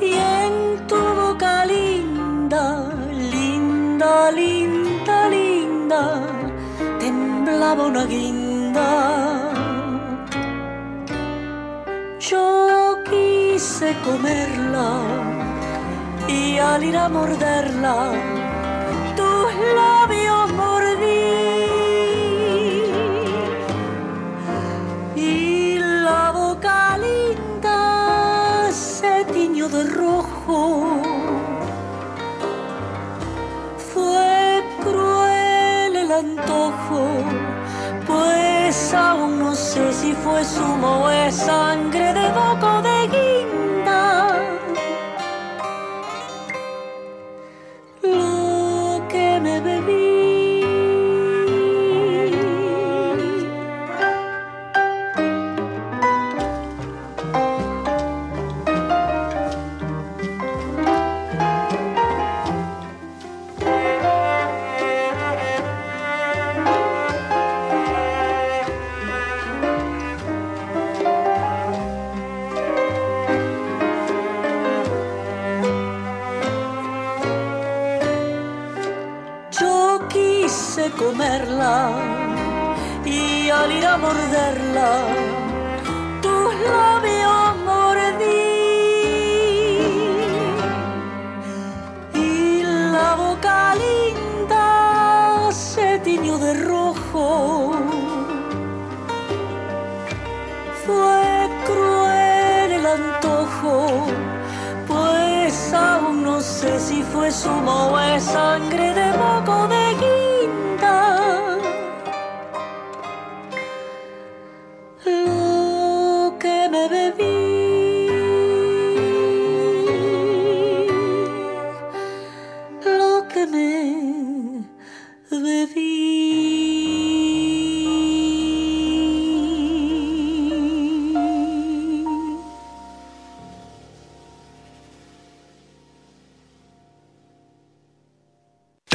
Y 0.00 0.12
en 0.14 0.86
tu 0.86 0.96
boca 0.96 1.64
linda, 1.64 2.88
linda, 3.32 4.30
linda, 4.30 5.28
linda, 5.28 6.02
temblaba 6.98 7.86
una 7.86 8.04
guinda. 8.04 8.88
Yo 12.18 12.98
quise 13.08 13.94
comerla 14.04 14.88
y 16.28 16.58
al 16.58 16.82
ir 16.82 16.96
a 16.96 17.08
morderla 17.08 18.10
tus 19.16 19.54
labios 19.76 19.95
pues 38.06 38.94
aún 38.94 39.38
no 39.38 39.54
sé 39.54 39.92
si 39.92 40.12
fue 40.12 40.44
sumo 40.44 41.04
o 41.04 41.10
es 41.10 41.34
sangre 41.34 42.12
de 42.12 42.28
boca 42.28 42.82
de 42.82 43.08
guinda 43.08 43.25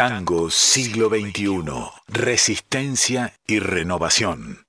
Tango 0.03 0.49
siglo 0.49 1.09
XXI. 1.09 1.61
Resistencia 2.07 3.35
y 3.45 3.59
renovación. 3.59 4.65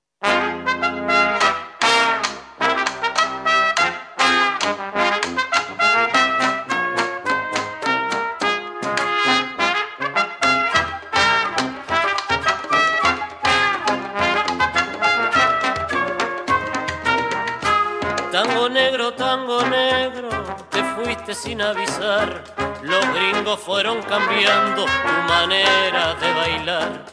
Tango 18.30 18.68
negro, 18.68 19.14
tango 19.14 19.64
negro, 19.64 20.28
te 20.68 20.84
fuiste 20.94 21.34
sin 21.34 21.62
avisar. 21.62 22.71
Los 22.82 23.14
gringos 23.14 23.60
fueron 23.60 24.02
cambiando 24.02 24.84
tu 24.84 25.28
manera 25.28 26.14
de 26.14 26.32
bailar. 26.34 27.04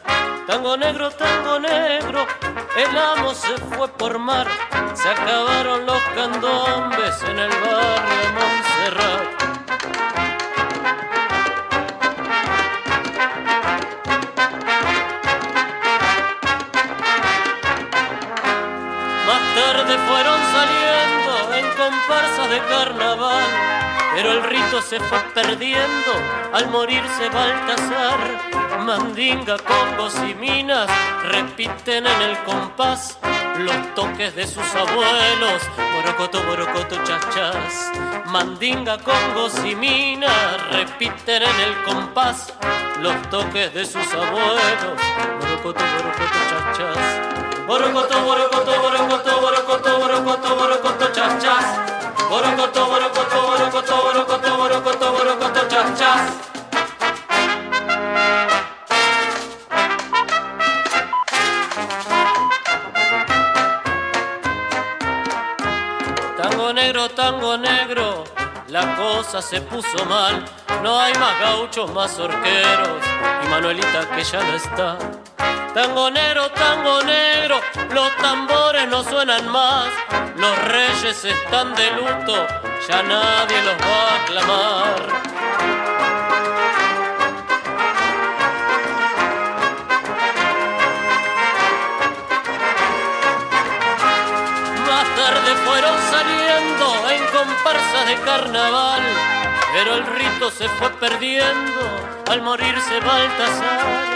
Tango 0.46 0.76
negro, 0.76 1.10
tango 1.12 1.60
negro, 1.60 2.26
el 2.76 2.98
amo 2.98 3.32
se 3.32 3.56
fue 3.56 3.86
por 3.88 4.18
mar. 4.18 4.48
Se 4.94 5.08
acabaron 5.08 5.86
los 5.86 6.00
candombes 6.16 7.22
en 7.22 7.38
el 7.38 7.50
barrio 7.50 8.16
de 8.20 8.28
Montserrat. 8.36 9.40
Más 19.26 19.54
tarde 19.54 19.98
fueron 20.08 20.40
saliendo 20.52 21.54
en 21.54 21.66
comparsas 21.76 22.50
de 22.50 22.58
carnaval, 22.58 23.44
pero 24.14 24.32
el 24.32 24.42
rito 24.42 24.82
se 24.82 24.98
fue 25.00 25.20
perdiendo 25.34 26.12
al 26.52 26.68
morirse 26.68 27.28
Baltasar. 27.28 28.80
Mandinga, 28.80 29.56
congos 29.58 30.14
y 30.28 30.34
minas 30.34 30.88
repiten 31.24 32.06
en 32.06 32.22
el 32.22 32.38
compás 32.44 33.18
los 33.58 33.94
toques 33.94 34.34
de 34.34 34.46
sus 34.46 34.74
abuelos. 34.74 35.62
Borocoto, 35.94 36.42
borocoto, 36.44 36.96
chachas. 37.04 37.92
Mandinga, 38.26 38.98
congos 38.98 39.64
y 39.64 39.74
minas 39.74 40.70
repiten 40.70 41.42
en 41.42 41.60
el 41.60 41.82
compás 41.82 42.52
los 43.00 43.14
toques 43.30 43.72
de 43.74 43.84
sus 43.84 44.12
abuelos. 44.12 45.00
Borocoto, 45.40 45.84
borocoto, 45.96 46.38
chachas. 46.48 47.66
Borocoto, 47.66 48.22
borocoto, 48.24 48.82
borocoto, 48.82 49.40
borocoto, 49.40 49.98
borocoto, 49.98 50.56
borocoto, 50.56 51.12
chachas. 51.12 51.99
Borocoto, 52.28 52.86
borocoto, 52.86 53.42
borocoto, 53.46 53.96
borocoto, 54.02 54.56
borocoto, 54.56 55.12
borocoto, 55.12 55.68
chachas. 55.68 56.50
Tango 66.36 66.72
negro, 66.72 67.08
tango 67.10 67.56
negro, 67.56 68.24
la 68.68 68.96
cosa 68.96 69.40
se 69.42 69.60
puso 69.60 70.04
mal. 70.06 70.44
No 70.82 70.98
hay 70.98 71.12
más 71.14 71.38
gauchos, 71.40 71.92
más 71.92 72.18
orqueros 72.18 73.02
y 73.44 73.48
Manuelita 73.48 74.08
que 74.14 74.24
ya 74.24 74.42
no 74.42 74.54
está. 74.54 74.98
Tango 75.74 76.10
negro, 76.10 76.50
tango 76.50 77.00
negro, 77.02 77.60
los 77.92 78.16
tambores 78.16 78.88
no 78.88 79.04
suenan 79.04 79.48
más. 79.48 79.86
Los 80.36 80.58
reyes 80.64 81.24
están 81.24 81.76
de 81.76 81.90
luto, 81.92 82.46
ya 82.88 83.02
nadie 83.04 83.62
los 83.62 83.76
va 83.76 84.10
a 84.10 84.16
aclamar. 84.16 85.06
Más 94.88 95.06
tarde 95.14 95.54
fueron 95.64 95.96
saliendo 96.10 97.10
en 97.10 97.26
comparsas 97.26 98.06
de 98.06 98.16
carnaval, 98.24 99.02
pero 99.72 99.94
el 99.94 100.06
rito 100.06 100.50
se 100.50 100.68
fue 100.68 100.90
perdiendo 100.90 101.80
al 102.30 102.42
morirse 102.42 103.00
Baltasar. 103.00 104.10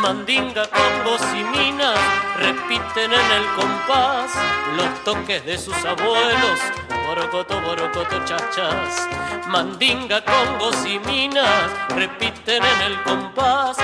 Mandinga, 0.00 0.66
congos 0.68 1.22
y 1.34 1.44
minas 1.56 1.98
repiten 2.36 3.12
en 3.12 3.30
el 3.32 3.46
compás 3.54 4.32
los 4.76 5.04
toques 5.04 5.44
de 5.44 5.56
sus 5.58 5.76
abuelos. 5.84 6.60
Borocoto, 7.06 7.60
borocoto, 7.60 8.24
chachas. 8.24 9.08
Mandinga, 9.48 10.22
congos 10.24 10.84
y 10.86 10.98
minas 11.00 11.70
repiten 11.90 12.62
en 12.62 12.80
el 12.82 13.02
compás 13.02 13.76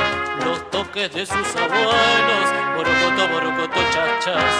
los 0.44 0.70
toques 0.70 1.12
de 1.14 1.26
sus 1.26 1.56
abuelos. 1.56 2.46
Borocoto, 2.76 3.28
borocoto, 3.28 3.80
chachas. 3.92 4.54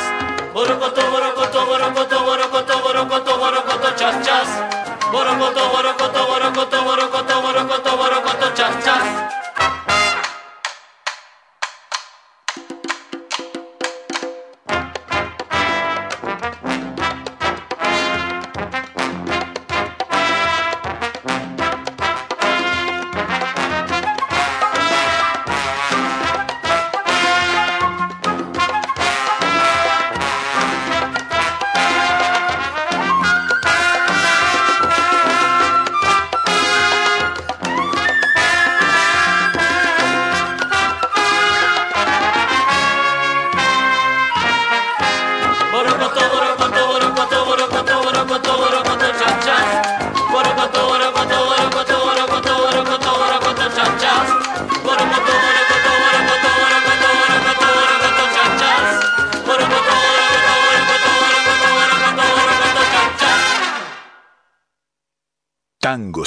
Borocoto, 0.53 1.11
borocoto, 1.11 1.67
borocoto, 1.67 2.25
borocoto, 2.25 2.83
borocoto, 2.83 3.39
borocoto, 3.39 3.97
chachas. 3.97 5.00
Borocoto, 5.11 5.61
borocoto, 5.71 6.25
borocoto, 6.27 6.83
borocoto, 6.85 7.41
borocoto, 7.43 7.97
borocoto, 7.97 8.53
chachas. 8.55 9.03
Borocoto, 9.03 9.40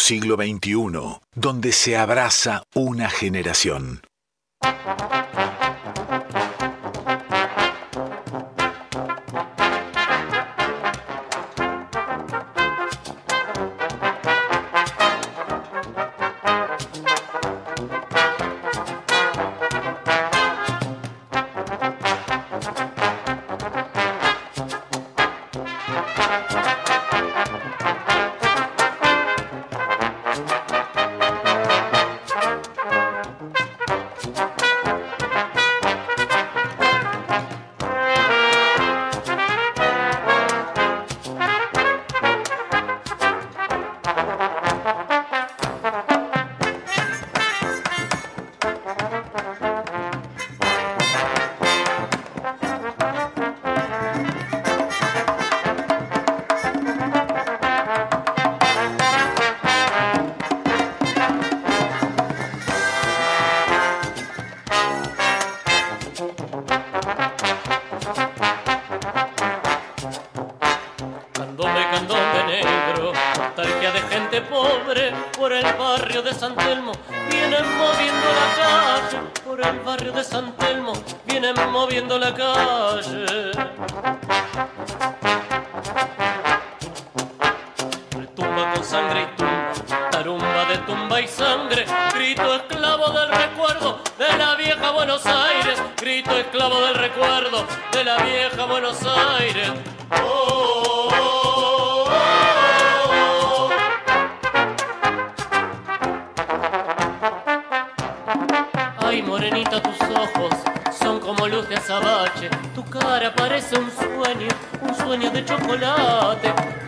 siglo 0.03 0.35
XXI, 0.35 1.21
donde 1.33 1.71
se 1.71 1.95
abraza 1.95 2.63
una 2.75 3.09
generación. 3.09 4.01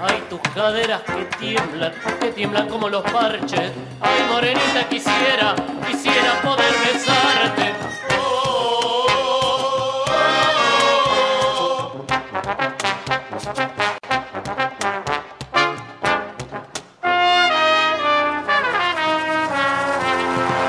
Ay, 0.02 0.24
tus 0.30 0.42
caderas 0.54 1.02
que 1.04 1.24
tiemblan, 1.40 1.94
que 2.20 2.32
tiemblan 2.32 2.68
como 2.68 2.90
los 2.90 3.04
parches. 3.04 3.72
Ay, 4.02 4.24
morenita, 4.30 4.90
quisiera, 4.90 5.56
quisiera 5.88 6.42
poder 6.42 6.74
besarte. 6.84 7.74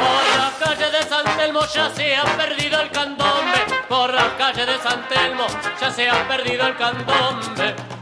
Por 0.01 0.39
la 0.39 0.53
calle 0.59 0.91
de 0.91 1.03
San 1.03 1.37
Telmo 1.37 1.61
ya 1.75 1.91
se 1.91 2.17
ha 2.17 2.25
perdido 2.37 2.81
el 2.81 2.91
candombe. 2.91 3.65
Por 3.89 4.15
la 4.15 4.37
calle 4.37 4.67
de 4.67 4.79
San 4.79 5.09
Telmo 5.09 5.47
ya 5.81 5.91
se 5.91 6.09
ha 6.09 6.29
perdido 6.29 6.67
el 6.67 6.77
candombe. 6.77 7.96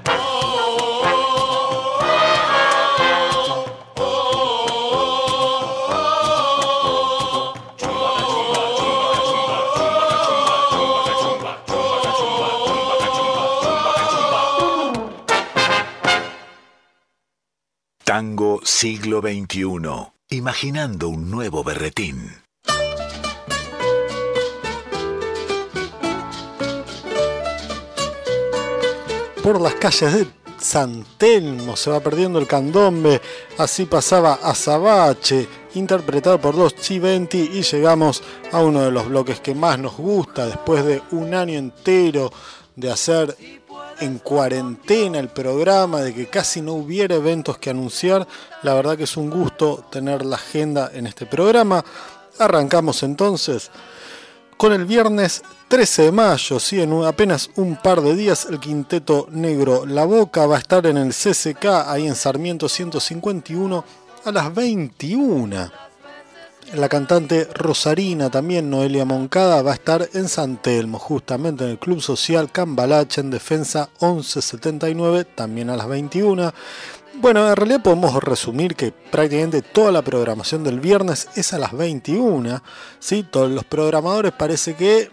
Siglo 18.65 19.21
XXI. 19.21 20.13
Imaginando 20.31 21.09
un 21.09 21.31
nuevo 21.31 21.63
berretín. 21.63 22.45
por 29.45 29.61
las 29.61 29.75
calles 29.75 30.15
de 30.15 30.27
San 30.59 31.05
Telmo 31.19 31.77
se 31.77 31.91
va 31.91 32.01
perdiendo 32.01 32.39
el 32.39 32.47
candombe, 32.47 33.21
así 33.59 33.85
pasaba 33.85 34.39
Azabache, 34.43 35.47
interpretado 35.75 36.41
por 36.41 36.55
los 36.55 36.75
Chiventi, 36.75 37.51
y 37.53 37.61
llegamos 37.61 38.23
a 38.53 38.63
uno 38.63 38.81
de 38.81 38.91
los 38.91 39.07
bloques 39.07 39.41
que 39.41 39.55
más 39.55 39.79
nos 39.79 39.99
gusta 39.99 40.47
después 40.47 40.87
de 40.87 41.03
un 41.11 41.35
año 41.35 41.59
entero 41.59 42.33
de 42.75 42.91
hacer 42.91 43.37
en 44.01 44.19
cuarentena 44.19 45.19
el 45.19 45.29
programa, 45.29 46.01
de 46.01 46.15
que 46.15 46.27
casi 46.27 46.61
no 46.61 46.75
hubiera 46.75 47.15
eventos 47.15 47.59
que 47.59 47.71
anunciar. 47.71 48.27
La 48.63 48.75
verdad 48.75 48.97
que 48.97 49.05
es 49.05 49.17
un 49.17 49.31
gusto 49.31 49.85
tener 49.91 50.25
la 50.25 50.37
agenda 50.37 50.91
en 50.93 51.07
este 51.07 51.27
programa. 51.27 51.85
Arrancamos 52.39 53.03
entonces 53.03 53.71
con 54.57 54.73
el 54.73 54.85
viernes 54.85 55.43
13 55.69 56.03
de 56.03 56.13
mayo, 56.13 56.61
sí, 56.61 56.81
en 56.81 57.05
apenas 57.05 57.51
un 57.57 57.77
par 57.77 58.01
de 58.01 58.15
días, 58.15 58.47
el 58.49 58.61
quinteto 58.61 59.27
negro 59.31 59.85
La 59.85 60.05
Boca 60.05 60.47
va 60.47 60.57
a 60.57 60.61
estar 60.61 60.87
en 60.87 60.97
el 60.97 61.13
CCK, 61.13 61.65
ahí 61.87 62.07
en 62.07 62.15
Sarmiento 62.15 62.69
151, 62.69 63.85
a 64.25 64.33
las 64.33 64.55
21. 64.55 65.71
La 66.73 66.89
cantante 66.89 67.47
Rosarina, 67.55 68.31
también 68.31 68.71
Noelia 68.71 69.05
Moncada, 69.05 69.63
va 69.63 69.73
a 69.73 69.75
estar 69.75 70.09
en 70.13 70.29
San 70.29 70.57
Telmo, 70.57 70.99
justamente 70.99 71.65
en 71.65 71.71
el 71.71 71.79
Club 71.79 72.01
Social 72.01 72.51
Cambalache, 72.51 73.21
en 73.21 73.31
Defensa 73.31 73.91
1179, 74.01 75.25
también 75.25 75.71
a 75.71 75.77
las 75.77 75.87
21. 75.87 76.53
Bueno, 77.21 77.49
en 77.49 77.55
realidad 77.55 77.83
podemos 77.83 78.21
resumir 78.23 78.75
que 78.75 78.91
prácticamente 78.91 79.63
toda 79.63 79.93
la 79.93 80.03
programación 80.03 80.65
del 80.65 80.81
viernes 80.81 81.29
es 81.37 81.53
a 81.53 81.59
las 81.59 81.73
21. 81.73 82.61
¿sí? 82.99 83.25
Todos 83.31 83.51
los 83.51 83.65
programadores 83.65 84.33
parece 84.33 84.75
que 84.75 85.11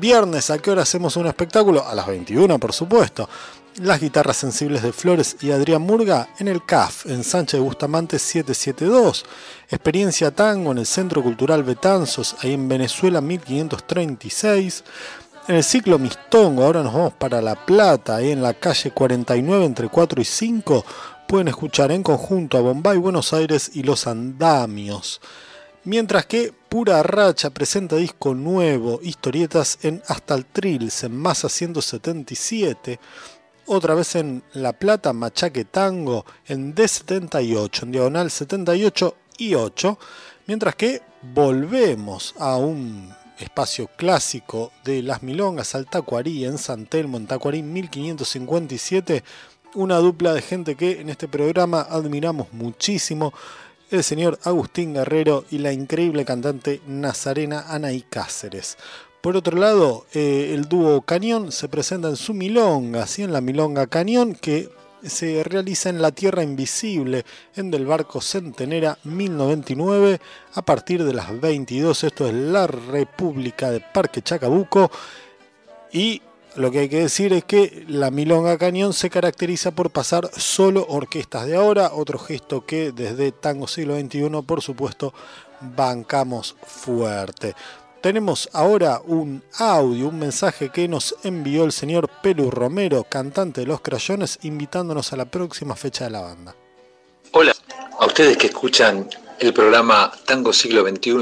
viernes, 0.00 0.50
¿a 0.50 0.58
qué 0.58 0.72
hora 0.72 0.82
hacemos 0.82 1.16
un 1.16 1.26
espectáculo? 1.26 1.86
A 1.86 1.94
las 1.94 2.06
21, 2.08 2.58
por 2.58 2.72
supuesto. 2.72 3.28
Las 3.80 4.00
guitarras 4.00 4.36
sensibles 4.36 4.82
de 4.82 4.92
Flores 4.92 5.36
y 5.40 5.50
Adrián 5.50 5.80
Murga 5.80 6.28
en 6.38 6.46
el 6.46 6.62
CAF, 6.62 7.06
en 7.06 7.24
Sánchez 7.24 7.58
Bustamante 7.58 8.18
772. 8.18 9.24
Experiencia 9.70 10.30
Tango 10.30 10.72
en 10.72 10.78
el 10.78 10.86
Centro 10.86 11.22
Cultural 11.22 11.62
Betanzos, 11.62 12.36
ahí 12.40 12.52
en 12.52 12.68
Venezuela 12.68 13.22
1536. 13.22 14.84
En 15.48 15.56
el 15.56 15.64
ciclo 15.64 15.98
Mistongo, 15.98 16.64
ahora 16.64 16.82
nos 16.82 16.92
vamos 16.92 17.14
para 17.14 17.40
La 17.40 17.54
Plata, 17.64 18.16
ahí 18.16 18.30
en 18.30 18.42
la 18.42 18.52
calle 18.52 18.90
49 18.90 19.64
entre 19.64 19.88
4 19.88 20.20
y 20.20 20.24
5. 20.26 20.84
Pueden 21.26 21.48
escuchar 21.48 21.92
en 21.92 22.02
conjunto 22.02 22.58
a 22.58 22.60
Bombay, 22.60 22.98
Buenos 22.98 23.32
Aires 23.32 23.70
y 23.72 23.84
Los 23.84 24.06
Andamios. 24.06 25.22
Mientras 25.84 26.26
que 26.26 26.52
Pura 26.68 27.02
Racha 27.02 27.50
presenta 27.50 27.96
disco 27.96 28.34
nuevo, 28.34 29.00
historietas 29.02 29.78
en 29.82 30.00
Hasta 30.06 30.34
el 30.34 30.44
Trills, 30.44 31.02
en 31.02 31.16
Masa 31.16 31.48
177. 31.48 33.00
Otra 33.66 33.94
vez 33.94 34.16
en 34.16 34.42
La 34.54 34.72
Plata, 34.72 35.12
Machaque 35.12 35.64
Tango, 35.64 36.26
en 36.46 36.74
D78, 36.74 37.84
en 37.84 37.92
Diagonal 37.92 38.30
78 38.30 39.16
y 39.38 39.54
8. 39.54 39.98
Mientras 40.46 40.74
que 40.74 41.00
volvemos 41.22 42.34
a 42.38 42.56
un 42.56 43.14
espacio 43.38 43.88
clásico 43.96 44.72
de 44.84 45.02
Las 45.02 45.22
Milongas 45.22 45.74
al 45.74 45.86
Tacuarí, 45.86 46.44
en 46.44 46.58
San 46.58 46.86
Telmo, 46.86 47.18
en 47.18 47.26
Tacuarí 47.26 47.62
1557. 47.62 49.22
Una 49.74 49.98
dupla 49.98 50.34
de 50.34 50.42
gente 50.42 50.74
que 50.74 51.00
en 51.00 51.08
este 51.08 51.28
programa 51.28 51.82
admiramos 51.82 52.52
muchísimo 52.52 53.32
el 53.90 54.02
señor 54.02 54.38
Agustín 54.42 54.94
Guerrero 54.94 55.44
y 55.50 55.58
la 55.58 55.72
increíble 55.72 56.24
cantante 56.24 56.80
Nazarena 56.86 57.66
Anaí 57.68 58.02
Cáceres. 58.02 58.76
Por 59.22 59.36
otro 59.36 59.56
lado, 59.56 60.04
eh, 60.14 60.50
el 60.52 60.64
dúo 60.64 61.02
Cañón 61.02 61.52
se 61.52 61.68
presenta 61.68 62.08
en 62.08 62.16
su 62.16 62.34
milonga, 62.34 63.06
¿sí? 63.06 63.22
en 63.22 63.32
la 63.32 63.40
milonga 63.40 63.86
Cañón, 63.86 64.34
que 64.34 64.68
se 65.04 65.44
realiza 65.44 65.90
en 65.90 66.02
La 66.02 66.10
Tierra 66.10 66.42
Invisible, 66.42 67.24
en 67.54 67.70
Del 67.70 67.86
Barco 67.86 68.20
Centenera 68.20 68.98
1099, 69.04 70.20
a 70.54 70.62
partir 70.62 71.04
de 71.04 71.14
las 71.14 71.40
22. 71.40 72.02
Esto 72.02 72.26
es 72.26 72.34
la 72.34 72.66
República 72.66 73.70
de 73.70 73.78
Parque 73.80 74.22
Chacabuco. 74.22 74.90
Y 75.92 76.20
lo 76.56 76.72
que 76.72 76.80
hay 76.80 76.88
que 76.88 77.02
decir 77.02 77.32
es 77.32 77.44
que 77.44 77.84
la 77.86 78.10
Milonga 78.10 78.58
Cañón 78.58 78.92
se 78.92 79.08
caracteriza 79.08 79.70
por 79.70 79.90
pasar 79.90 80.30
solo 80.36 80.84
orquestas 80.88 81.46
de 81.46 81.54
ahora, 81.54 81.92
otro 81.94 82.18
gesto 82.18 82.66
que 82.66 82.90
desde 82.90 83.30
Tango 83.30 83.68
Siglo 83.68 83.96
XXI, 83.96 84.42
por 84.44 84.62
supuesto, 84.62 85.14
bancamos 85.60 86.56
fuerte. 86.66 87.54
Tenemos 88.02 88.48
ahora 88.52 89.00
un 89.04 89.44
audio, 89.58 90.08
un 90.08 90.18
mensaje 90.18 90.70
que 90.70 90.88
nos 90.88 91.14
envió 91.22 91.62
el 91.62 91.70
señor 91.70 92.10
Pelu 92.20 92.50
Romero, 92.50 93.06
cantante 93.08 93.60
de 93.60 93.68
Los 93.68 93.80
Crayones, 93.80 94.40
invitándonos 94.42 95.12
a 95.12 95.16
la 95.16 95.26
próxima 95.26 95.76
fecha 95.76 96.06
de 96.06 96.10
la 96.10 96.22
banda. 96.22 96.56
Hola, 97.30 97.54
a 98.00 98.06
ustedes 98.06 98.36
que 98.38 98.48
escuchan 98.48 99.08
el 99.38 99.54
programa 99.54 100.10
Tango 100.26 100.52
Siglo 100.52 100.84
XXI, 100.84 101.12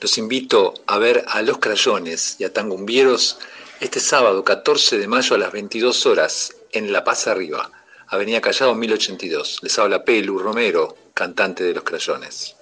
los 0.00 0.16
invito 0.16 0.72
a 0.86 0.96
ver 0.96 1.26
a 1.28 1.42
Los 1.42 1.58
Crayones 1.58 2.36
y 2.38 2.44
a 2.44 2.52
Tangumbieros 2.54 3.38
este 3.80 4.00
sábado 4.00 4.42
14 4.42 4.96
de 4.96 5.06
mayo 5.06 5.34
a 5.34 5.38
las 5.38 5.52
22 5.52 6.06
horas 6.06 6.56
en 6.72 6.90
La 6.90 7.04
Paz 7.04 7.26
Arriba, 7.26 7.70
Avenida 8.08 8.40
Callao 8.40 8.74
1082. 8.74 9.58
Les 9.60 9.78
habla 9.78 10.06
Pelu 10.06 10.38
Romero, 10.38 10.96
cantante 11.12 11.64
de 11.64 11.74
Los 11.74 11.84
Crayones. 11.84 12.56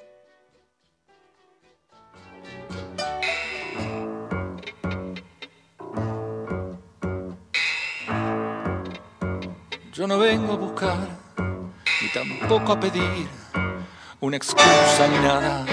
Yo 10.02 10.08
no 10.08 10.18
vengo 10.18 10.54
a 10.54 10.56
buscar, 10.56 10.98
ni 12.02 12.08
tampoco 12.08 12.72
a 12.72 12.80
pedir 12.80 13.28
una 14.18 14.36
excusa 14.36 15.06
ni 15.08 15.16
nada. 15.18 15.64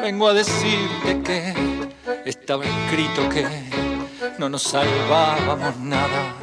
Vengo 0.00 0.28
a 0.28 0.32
decirte 0.32 1.20
que 1.24 1.52
estaba 2.24 2.64
escrito 2.64 3.28
que 3.30 3.44
no 4.38 4.48
nos 4.48 4.62
salvábamos 4.62 5.76
nada. 5.78 6.36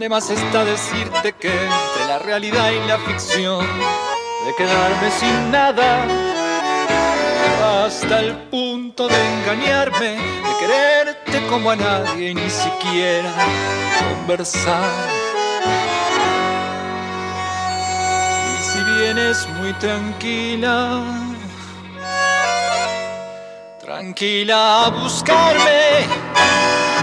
De 0.00 0.08
más 0.08 0.28
está 0.30 0.64
decirte 0.64 1.34
que 1.34 1.52
entre 1.52 2.06
la 2.08 2.18
realidad 2.18 2.72
y 2.72 2.88
la 2.88 2.98
ficción, 2.98 3.64
de 3.64 4.54
quedarme 4.58 5.10
sin 5.12 5.52
nada, 5.52 6.04
hasta 7.62 8.20
el 8.20 8.34
punto 8.50 9.08
de 9.08 9.14
engañarme, 9.14 10.16
de 10.16 10.52
quererte 10.60 11.46
como 11.48 11.70
a 11.70 11.76
nadie 11.76 12.30
y 12.30 12.34
ni 12.34 12.50
siquiera 12.50 13.30
conversar. 14.00 15.08
Y 18.52 18.62
si 18.62 18.78
vienes 18.98 19.48
muy 19.58 19.72
tranquila, 19.74 21.02
tranquila 23.80 24.86
a 24.86 24.88
buscarme, 24.90 26.06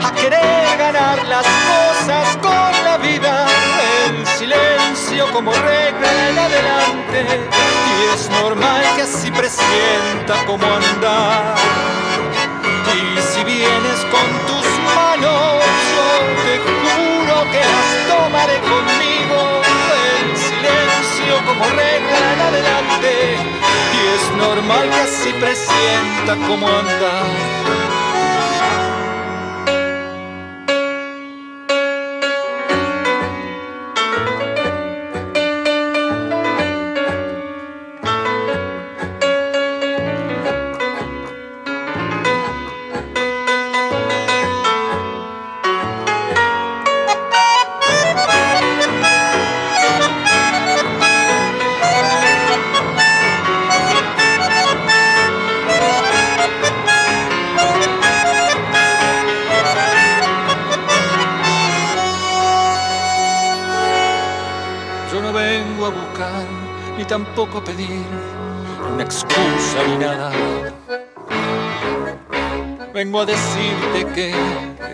a 0.06 0.12
querer 0.14 0.78
ganar 0.78 1.26
las 1.28 1.46
cosas 1.46 1.93
como 5.32 5.52
regla 5.52 6.30
en 6.30 6.38
adelante, 6.38 7.26
y 7.90 8.14
es 8.14 8.30
normal 8.30 8.84
que 8.96 9.04
así 9.04 9.32
presienta 9.32 10.46
como 10.46 10.66
andar. 10.66 11.56
Y 12.94 13.22
si 13.22 13.44
vienes 13.44 14.00
con 14.12 14.28
tus 14.48 14.68
manos, 14.96 15.64
yo 15.96 16.08
te 16.44 16.56
juro 16.60 17.36
que 17.52 17.62
las 17.74 17.92
tomaré 18.10 18.60
conmigo, 18.60 19.62
el 20.22 20.38
silencio 20.38 21.34
como 21.46 21.66
regla 21.70 22.34
en 22.34 22.42
adelante, 22.42 23.38
y 23.94 24.00
es 24.16 24.24
normal 24.38 24.90
que 24.90 25.02
así 25.02 25.34
presienta 25.34 26.48
como 26.48 26.68
andar. 26.68 27.83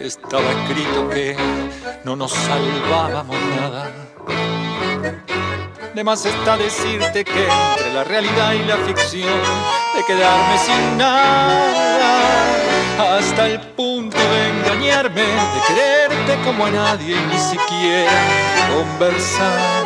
Estaba 0.09 0.49
escrito 0.51 1.07
que 1.09 1.37
no 2.03 2.15
nos 2.15 2.31
salvábamos 2.31 3.37
nada. 3.55 3.91
De 5.93 6.03
más 6.03 6.25
está 6.25 6.57
decirte 6.57 7.23
que 7.23 7.47
entre 7.47 7.93
la 7.93 8.03
realidad 8.03 8.53
y 8.53 8.65
la 8.65 8.77
ficción, 8.77 9.39
de 9.95 10.03
quedarme 10.07 10.57
sin 10.57 10.97
nada, 10.97 12.47
hasta 13.17 13.49
el 13.49 13.59
punto 13.77 14.17
de 14.17 14.49
engañarme, 14.49 15.21
de 15.21 15.61
quererte 15.67 16.39
como 16.43 16.65
a 16.65 16.71
nadie 16.71 17.15
ni 17.31 17.37
siquiera 17.37 18.11
conversar. 18.73 19.85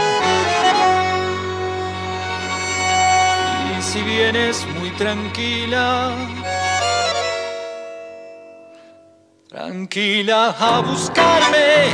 Y 3.78 3.82
si 3.82 4.02
vienes 4.04 4.66
muy 4.80 4.92
tranquila, 4.92 6.16
tranquila 9.84 10.56
a 10.58 10.80
buscarme, 10.80 11.92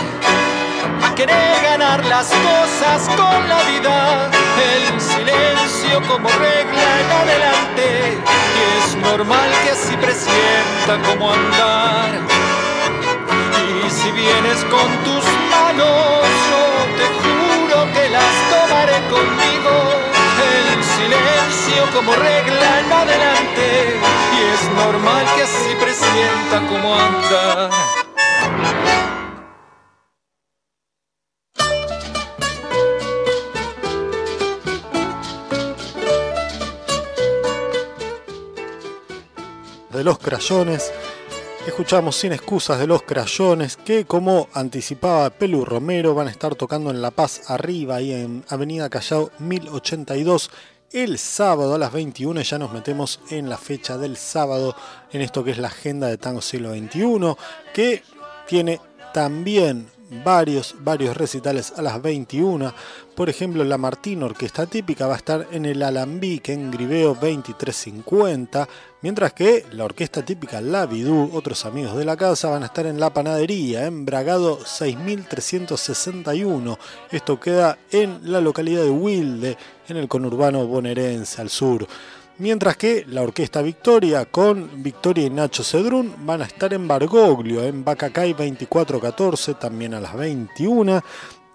a 1.03 1.15
querer 1.15 1.63
ganar 1.63 2.05
las 2.05 2.27
cosas 2.27 3.09
con 3.17 3.49
la 3.49 3.63
vida, 3.63 4.29
el 4.61 5.01
silencio 5.01 5.99
como 6.07 6.29
regla 6.29 6.87
en 7.01 7.11
adelante, 7.23 8.17
y 8.55 8.61
es 8.77 8.95
normal 8.95 9.49
que 9.63 9.71
así 9.71 9.95
presienta 9.97 11.09
como 11.09 11.33
andar. 11.33 12.11
Y 13.57 13.89
si 13.89 14.11
vienes 14.11 14.63
con 14.65 14.89
tus 15.05 15.25
manos, 15.49 16.21
yo 16.51 16.63
te 16.99 17.07
juro 17.21 17.91
que 17.93 18.09
las 18.09 18.35
tomaré 18.51 18.99
conmigo, 19.09 19.73
silencio 21.00 21.84
como 21.93 22.14
regla 22.14 22.80
en 22.80 22.91
adelante, 22.91 24.00
y 24.34 24.38
es 24.54 24.72
normal 24.76 25.26
que 25.36 25.43
así 25.43 25.76
presienta 25.80 26.68
como 26.68 26.95
andar. 26.95 27.70
de 40.00 40.04
los 40.06 40.20
crayones. 40.20 40.93
Escuchamos 41.68 42.16
sin 42.16 42.32
excusas 42.32 42.80
de 42.80 42.88
los 42.88 43.04
crayones 43.04 43.76
que 43.76 44.06
como 44.06 44.47
anticipaba 44.54 45.30
Pelu 45.30 45.66
Romero 45.66 46.16
van 46.16 46.30
a 46.30 46.32
estar 46.32 46.56
tocando 46.56 46.89
en 46.89 47.02
La 47.02 47.12
Paz 47.12 47.50
arriba 47.52 47.97
ahí 47.97 48.14
en 48.14 48.45
Avenida 48.47 48.89
Callao 48.89 49.30
1082 49.39 50.52
el 50.91 51.17
sábado 51.17 51.75
a 51.75 51.77
las 51.77 51.91
21 51.91 52.41
ya 52.41 52.57
nos 52.57 52.71
metemos 52.71 53.19
en 53.29 53.49
la 53.49 53.57
fecha 53.57 53.97
del 53.97 54.17
sábado 54.17 54.75
en 55.11 55.21
esto 55.21 55.43
que 55.43 55.51
es 55.51 55.57
la 55.57 55.67
agenda 55.67 56.07
de 56.07 56.17
Tango 56.17 56.41
Siglo 56.41 56.73
XXI 56.73 57.35
que 57.73 58.03
tiene 58.47 58.81
también 59.13 59.87
varios, 60.10 60.76
varios 60.80 61.16
recitales 61.16 61.74
a 61.76 61.82
las 61.82 62.01
21. 62.01 62.74
Por 63.16 63.30
ejemplo, 63.30 63.64
la 63.64 63.78
Martín 63.78 64.24
Orquesta 64.24 64.66
Típica 64.66 65.07
va 65.07 65.14
a 65.14 65.18
estar 65.18 65.47
en 65.51 65.66
el 65.66 65.84
Alambique 65.84 66.53
en 66.53 66.72
Griveo 66.72 67.10
2350, 67.10 68.68
mientras 69.01 69.34
que 69.34 69.66
la 69.72 69.86
Orquesta 69.86 70.24
Típica 70.24 70.62
La 70.62 70.86
Vidú, 70.86 71.30
otros 71.34 71.66
amigos 71.66 71.97
de 71.97 72.05
la 72.05 72.18
casa, 72.18 72.49
van 72.49 72.64
a 72.64 72.68
estar 72.68 72.86
en 72.86 72.99
La 72.99 73.14
Panadería, 73.14 73.86
en 73.86 74.05
Bragado 74.05 74.66
6361. 74.66 76.80
Esto 77.12 77.39
queda 77.39 77.78
en 77.91 78.32
la 78.32 78.41
localidad 78.41 78.84
de 78.84 78.89
Wilde, 78.89 79.57
en 79.88 79.97
el 79.97 80.07
conurbano 80.07 80.66
bonaerense 80.66 81.41
al 81.41 81.49
sur. 81.49 81.88
Mientras 82.39 82.75
que 82.77 83.05
la 83.05 83.21
Orquesta 83.21 83.61
Victoria 83.61 84.23
con 84.23 84.81
Victoria 84.81 85.25
y 85.25 85.29
Nacho 85.29 85.61
Cedrún 85.61 86.25
van 86.25 86.41
a 86.41 86.45
estar 86.45 86.73
en 86.73 86.87
Bargoglio, 86.87 87.65
en 87.65 87.83
Bacacay 87.83 88.31
2414, 88.31 89.55
también 89.55 89.93
a 89.93 89.99
las 89.99 90.15
21. 90.15 91.03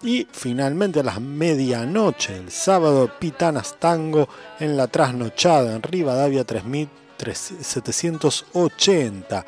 Y 0.03 0.27
finalmente 0.31 0.99
a 0.99 1.03
las 1.03 1.19
medianoche, 1.19 2.37
el 2.37 2.51
sábado, 2.51 3.09
Pitanas 3.17 3.79
Tango 3.79 4.29
en 4.59 4.77
la 4.77 4.85
trasnochada 4.85 5.75
en 5.75 5.81
Rivadavia 5.81 6.45
3780. 6.45 9.43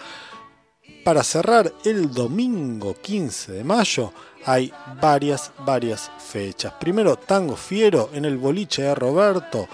Para 1.05 1.23
cerrar 1.23 1.71
el 1.85 2.11
domingo 2.11 2.95
15 2.99 3.51
de 3.51 3.63
mayo 3.63 4.11
hay 4.43 4.73
varias, 4.99 5.51
varias 5.63 6.09
fechas. 6.17 6.73
Primero, 6.79 7.15
Tango 7.15 7.55
Fiero 7.55 8.09
en 8.13 8.25
el 8.25 8.37
boliche 8.37 8.81
de 8.81 8.95
Roberto, 8.95 9.67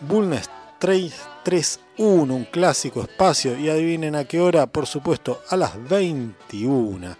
Bulnes 0.00 0.48
331, 0.80 2.34
un 2.34 2.44
clásico 2.46 3.02
espacio. 3.02 3.56
Y 3.56 3.68
adivinen 3.68 4.16
a 4.16 4.24
qué 4.24 4.40
hora, 4.40 4.66
por 4.66 4.86
supuesto, 4.86 5.42
a 5.48 5.56
las 5.56 5.88
21. 5.88 7.16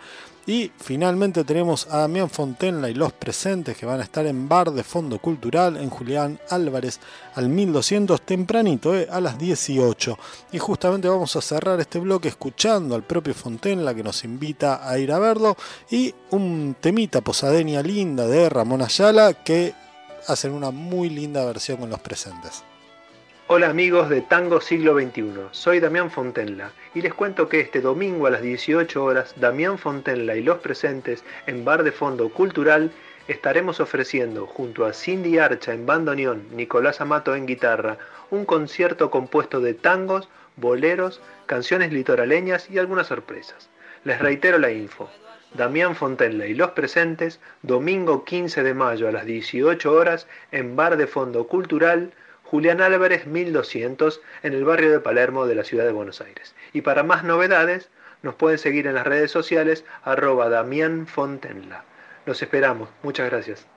Y 0.46 0.72
finalmente 0.78 1.44
tenemos 1.44 1.86
a 1.90 1.98
Damián 1.98 2.28
Fontenla 2.28 2.88
y 2.88 2.94
los 2.94 3.12
presentes 3.12 3.76
que 3.76 3.86
van 3.86 4.00
a 4.00 4.02
estar 4.02 4.26
en 4.26 4.48
Bar 4.48 4.72
de 4.72 4.82
Fondo 4.82 5.20
Cultural 5.20 5.76
en 5.76 5.90
Julián 5.90 6.40
Álvarez 6.48 6.98
al 7.34 7.48
1200 7.48 8.22
tempranito, 8.22 8.96
eh, 8.96 9.06
a 9.08 9.20
las 9.20 9.38
18. 9.38 10.18
Y 10.50 10.58
justamente 10.58 11.06
vamos 11.06 11.36
a 11.36 11.40
cerrar 11.40 11.78
este 11.78 12.00
bloque 12.00 12.28
escuchando 12.28 12.96
al 12.96 13.04
propio 13.04 13.32
Fontenla 13.32 13.94
que 13.94 14.02
nos 14.02 14.24
invita 14.24 14.88
a 14.88 14.98
ir 14.98 15.12
a 15.12 15.20
verlo 15.20 15.56
y 15.90 16.12
un 16.30 16.74
temita 16.80 17.20
posadeña 17.20 17.82
linda 17.82 18.26
de 18.26 18.48
Ramón 18.48 18.82
Ayala 18.82 19.34
que 19.34 19.74
hacen 20.26 20.52
una 20.52 20.70
muy 20.70 21.10
linda 21.10 21.44
versión 21.44 21.76
con 21.76 21.90
los 21.90 22.00
presentes. 22.00 22.64
Hola 23.52 23.68
amigos 23.68 24.08
de 24.08 24.20
Tango 24.20 24.60
Siglo 24.60 24.94
XXI, 24.94 25.48
soy 25.50 25.80
Damián 25.80 26.12
Fontenla 26.12 26.70
y 26.94 27.02
les 27.02 27.12
cuento 27.12 27.48
que 27.48 27.58
este 27.58 27.80
domingo 27.80 28.28
a 28.28 28.30
las 28.30 28.42
18 28.42 29.02
horas 29.02 29.34
Damián 29.40 29.76
Fontenla 29.76 30.36
y 30.36 30.44
los 30.44 30.58
presentes 30.58 31.24
en 31.48 31.64
Bar 31.64 31.82
de 31.82 31.90
Fondo 31.90 32.28
Cultural 32.28 32.92
estaremos 33.26 33.80
ofreciendo 33.80 34.46
junto 34.46 34.84
a 34.84 34.92
Cindy 34.92 35.38
Archa 35.38 35.72
en 35.72 35.84
bandoneón, 35.84 36.46
Nicolás 36.52 37.00
Amato 37.00 37.34
en 37.34 37.46
guitarra, 37.46 37.98
un 38.30 38.44
concierto 38.44 39.10
compuesto 39.10 39.60
de 39.60 39.74
tangos, 39.74 40.28
boleros, 40.54 41.20
canciones 41.46 41.92
litoraleñas 41.92 42.70
y 42.70 42.78
algunas 42.78 43.08
sorpresas. 43.08 43.68
Les 44.04 44.20
reitero 44.20 44.58
la 44.58 44.70
info 44.70 45.10
Damián 45.54 45.96
Fontenla 45.96 46.46
y 46.46 46.54
los 46.54 46.70
presentes, 46.70 47.40
domingo 47.62 48.24
15 48.24 48.62
de 48.62 48.74
mayo 48.74 49.08
a 49.08 49.12
las 49.12 49.26
18 49.26 49.92
horas 49.92 50.28
en 50.52 50.76
Bar 50.76 50.96
de 50.96 51.08
Fondo 51.08 51.48
Cultural 51.48 52.12
Julián 52.50 52.80
Álvarez 52.80 53.28
1200 53.28 54.20
en 54.42 54.54
el 54.54 54.64
barrio 54.64 54.90
de 54.90 54.98
Palermo 54.98 55.46
de 55.46 55.54
la 55.54 55.62
ciudad 55.62 55.84
de 55.84 55.92
Buenos 55.92 56.20
Aires. 56.20 56.56
Y 56.72 56.80
para 56.80 57.04
más 57.04 57.22
novedades, 57.22 57.90
nos 58.22 58.34
pueden 58.34 58.58
seguir 58.58 58.88
en 58.88 58.94
las 58.94 59.06
redes 59.06 59.30
sociales 59.30 59.84
arroba 60.02 60.48
Damián 60.48 61.06
Fontenla. 61.06 61.84
Los 62.26 62.42
esperamos. 62.42 62.88
Muchas 63.04 63.30
gracias. 63.30 63.68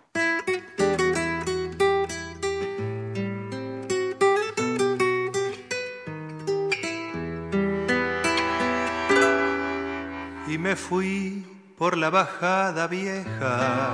Y 10.47 10.57
me 10.57 10.75
fui 10.75 11.45
por 11.77 11.95
la 11.95 12.09
bajada 12.09 12.87
vieja, 12.87 13.93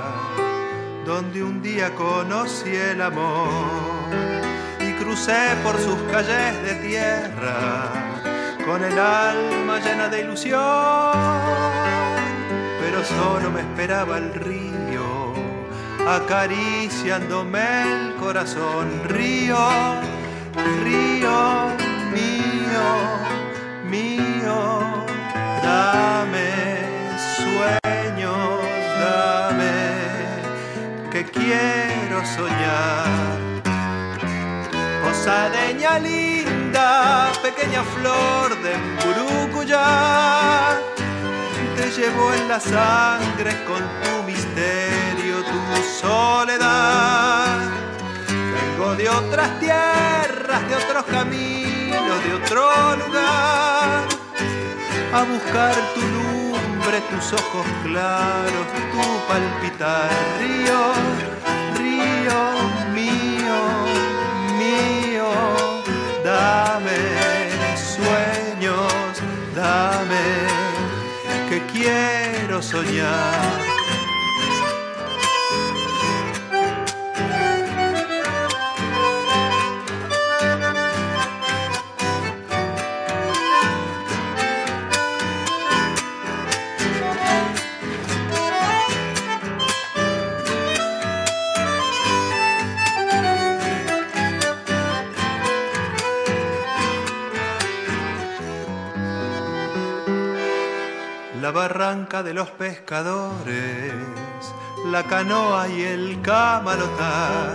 donde 1.04 1.42
un 1.42 1.60
día 1.60 1.94
conocí 1.96 2.74
el 2.74 3.02
amor 3.02 4.39
crucé 5.00 5.56
por 5.64 5.78
sus 5.78 5.96
calles 6.12 6.62
de 6.62 6.74
tierra 6.86 7.88
con 8.66 8.84
el 8.84 8.98
alma 8.98 9.80
llena 9.80 10.08
de 10.08 10.20
ilusión, 10.20 10.60
pero 12.80 13.02
solo 13.04 13.50
me 13.50 13.60
esperaba 13.62 14.18
el 14.18 14.34
río 14.34 15.32
acariciándome 16.06 17.82
el 17.82 18.14
corazón, 18.16 19.02
río, 19.04 19.56
río 20.84 21.68
mío, 22.12 22.88
mío, 23.88 25.06
dame 25.62 26.50
sueños, 27.38 28.60
dame 29.00 29.72
que 31.10 31.24
quiero 31.24 32.24
soñar. 32.26 33.49
Osadeña 35.20 35.98
linda, 35.98 37.30
pequeña 37.42 37.84
flor 37.84 38.56
de 38.62 38.72
Burucuyá, 39.04 40.80
te 41.76 41.90
llevo 41.90 42.32
en 42.32 42.48
la 42.48 42.58
sangre 42.58 43.52
con 43.66 43.82
tu 44.02 44.22
misterio, 44.22 45.44
tu 45.44 45.60
soledad. 46.00 47.68
Vengo 48.28 48.94
de 48.94 49.10
otras 49.10 49.60
tierras, 49.60 50.68
de 50.70 50.76
otros 50.76 51.04
caminos, 51.04 52.24
de 52.24 52.34
otro 52.42 52.96
lugar, 52.96 54.08
a 55.12 55.22
buscar 55.24 55.74
tu 55.94 56.00
lumbre, 56.00 56.98
tus 57.10 57.34
ojos 57.34 57.66
claros, 57.84 58.66
tu 58.90 59.28
palpitar, 59.28 60.08
río, 60.40 60.94
río 61.76 62.59
soñar. 72.62 73.69
Barranca 101.90 102.22
de 102.22 102.34
los 102.34 102.48
pescadores, 102.50 103.92
la 104.86 105.02
canoa 105.02 105.66
y 105.66 105.82
el 105.82 106.22
camalotal, 106.22 107.54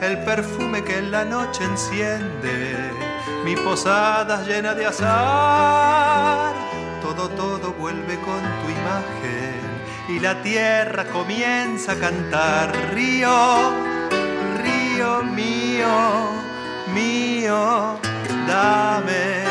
el 0.00 0.16
perfume 0.24 0.82
que 0.82 0.96
en 0.96 1.10
la 1.10 1.26
noche 1.26 1.64
enciende, 1.64 2.74
mi 3.44 3.54
posada 3.56 4.42
llena 4.46 4.72
de 4.72 4.86
azar, 4.86 6.54
todo, 7.02 7.28
todo 7.28 7.74
vuelve 7.74 8.18
con 8.20 8.40
tu 8.40 8.70
imagen 8.80 9.60
y 10.08 10.20
la 10.20 10.40
tierra 10.40 11.04
comienza 11.04 11.92
a 11.92 11.96
cantar, 11.96 12.72
río, 12.94 13.72
río 14.64 15.22
mío, 15.22 16.30
mío, 16.94 17.98
dame 18.48 19.44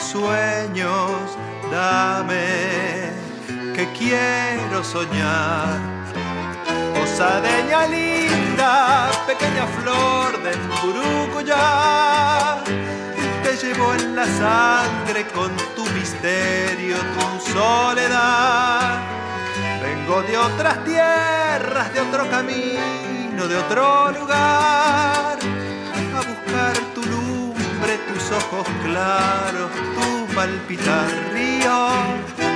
sueños, 0.00 1.10
dame 1.72 3.17
que 3.78 3.86
quiero 3.92 4.82
soñar. 4.82 5.78
Osadeña 7.00 7.86
linda, 7.86 9.08
pequeña 9.24 9.66
flor 9.78 10.30
de 10.42 10.52
Burucuyá, 10.82 12.58
te 13.44 13.52
llevo 13.62 13.94
en 13.94 14.16
la 14.16 14.26
sangre 14.26 15.28
con 15.28 15.52
tu 15.76 15.84
misterio, 15.96 16.96
tu 17.14 17.52
soledad. 17.52 18.98
Vengo 19.80 20.22
de 20.22 20.36
otras 20.36 20.82
tierras, 20.82 21.94
de 21.94 22.00
otro 22.00 22.28
camino, 22.28 23.46
de 23.46 23.56
otro 23.64 24.10
lugar, 24.10 25.38
a 26.16 26.20
buscar 26.30 26.74
tu 26.96 27.02
lumbre, 27.12 27.92
tus 28.08 28.24
ojos 28.40 28.66
claros, 28.82 29.70
tu 29.94 30.34
palpitar, 30.34 31.08
río 31.32 32.47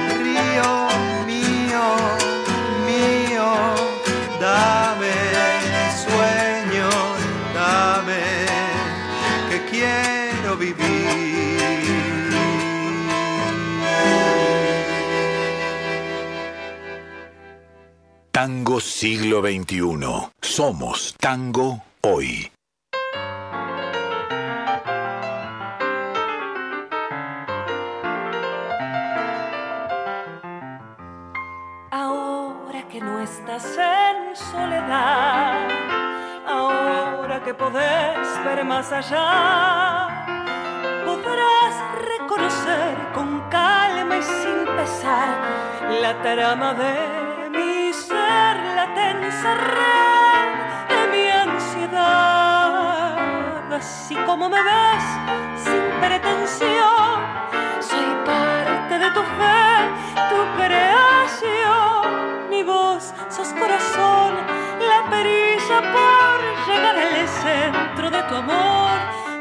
Tango 18.45 18.80
siglo 18.80 19.40
XXI. 19.40 20.32
Somos 20.40 21.14
tango 21.20 21.80
hoy. 22.01 22.51
Ahora 31.93 32.82
que 32.90 33.01
no 33.01 33.20
estás 33.20 33.64
en 33.78 34.34
soledad, 34.34 35.68
ahora 36.49 37.45
que 37.45 37.55
podés 37.55 38.45
ver 38.45 38.64
más 38.64 38.90
allá, 38.90 40.09
podrás 41.07 41.74
reconocer 42.11 42.97
con 43.14 43.40
calma 43.51 44.16
y 44.18 44.22
sin 44.24 44.66
pesar 44.74 45.38
la 46.01 46.20
trama 46.22 46.74
de 46.74 47.22
de 49.43 51.09
mi 51.11 51.28
ansiedad. 51.28 51.99
Así 53.72 54.14
como 54.24 54.49
me 54.49 54.62
ves, 54.62 55.05
sin 55.57 55.82
pretensión, 56.01 57.26
soy 57.80 58.14
parte 58.24 59.01
de 59.01 59.11
tu 59.11 59.20
fe, 59.20 59.90
tu 60.30 60.36
creación. 60.62 62.49
Mi 62.51 62.62
voz 62.62 63.12
sos 63.30 63.49
corazón, 63.55 64.36
la 64.78 65.11
perilla 65.11 65.80
por 65.93 66.40
llegar 66.68 66.97
al 66.97 67.26
centro 67.26 68.11
de 68.11 68.22
tu 68.22 68.36
amor. 68.36 68.93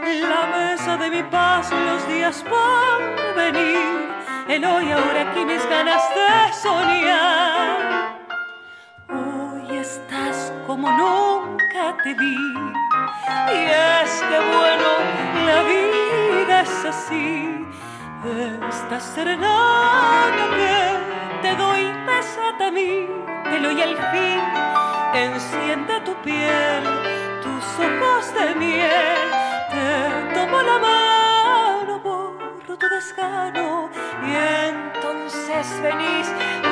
La 0.02 0.48
mesa 0.58 0.98
de 0.98 1.10
mi 1.12 1.22
paz, 1.24 1.72
los 1.72 2.08
días 2.08 2.44
por 2.44 3.36
venir. 3.36 4.10
El 4.48 4.66
hoy, 4.66 4.92
ahora 4.92 5.30
aquí 5.30 5.46
mis 5.46 5.64
ganas 5.70 6.02
de 6.16 6.54
soñar. 6.54 8.21
Estás 9.92 10.54
como 10.66 10.90
nunca 10.90 11.98
te 12.02 12.14
vi. 12.14 12.38
Y 13.54 13.58
es 14.00 14.24
que 14.30 14.40
bueno, 14.56 14.90
la 15.46 15.64
vida 15.64 16.62
es 16.62 16.86
así. 16.86 17.68
Esta 18.70 19.02
serenata 19.02 20.44
que 20.56 21.42
te 21.42 21.56
doy 21.56 21.84
desata 22.08 22.68
a 22.68 22.72
mí, 22.72 23.06
pelo 23.44 23.72
y 23.74 23.82
al 23.82 23.98
fin 24.12 24.40
enciende 25.14 26.00
tu 26.06 26.14
piel, 26.22 26.84
tus 27.44 27.66
ojos 27.88 28.34
de 28.34 28.56
miel. 28.56 29.28
Te 29.72 30.36
tomo 30.36 30.62
la 30.62 30.78
mano, 30.80 32.00
borro 32.00 32.78
tu 32.80 32.88
desgano 32.88 33.90
y 34.26 34.32
entonces 34.70 35.68
venís, 35.84 36.28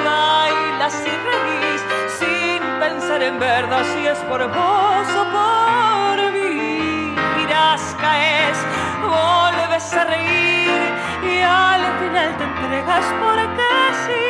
bailas 0.05 1.03
y 1.05 1.11
reís 1.27 1.88
pensar 2.79 3.21
en 3.21 3.37
verdad 3.39 3.83
si 3.93 4.07
es 4.07 4.19
por 4.19 4.41
vos 4.47 5.07
o 5.21 5.25
por 5.35 6.31
mí. 6.31 7.13
Mirás, 7.37 7.95
caes, 7.99 8.57
vuelves 9.01 9.93
a 9.93 10.05
reír 10.05 10.81
y 11.23 11.41
al 11.41 11.81
final 11.99 12.37
te 12.37 12.43
entregas 12.45 13.05
porque 13.21 13.69
sí. 14.05 14.25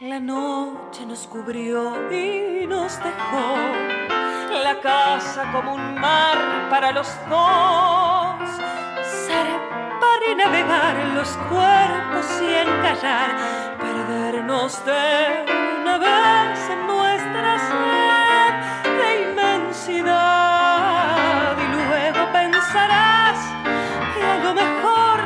La 0.00 0.20
noche 0.20 1.04
nos 1.06 1.26
cubrió 1.26 2.12
y 2.12 2.66
nos 2.66 2.96
dejó 3.02 3.44
la 4.62 4.80
casa 4.80 5.50
como 5.52 5.74
un 5.74 6.00
mar 6.00 6.38
para 6.70 6.92
los 6.92 7.08
dos. 7.28 8.03
Los 10.74 11.30
cuerpos 11.48 12.26
y 12.42 12.52
encallar, 12.52 13.30
perdernos 13.78 14.84
de 14.84 15.44
una 15.80 15.98
vez 15.98 16.58
en 16.68 16.86
nuestra 16.88 17.58
sed 17.68 18.54
de 18.98 19.08
inmensidad. 19.30 20.76
Y 21.56 21.66
luego 21.76 22.22
pensarás 22.32 23.38
que 24.14 24.22
a 24.24 24.36
lo 24.42 24.52
mejor, 24.52 25.16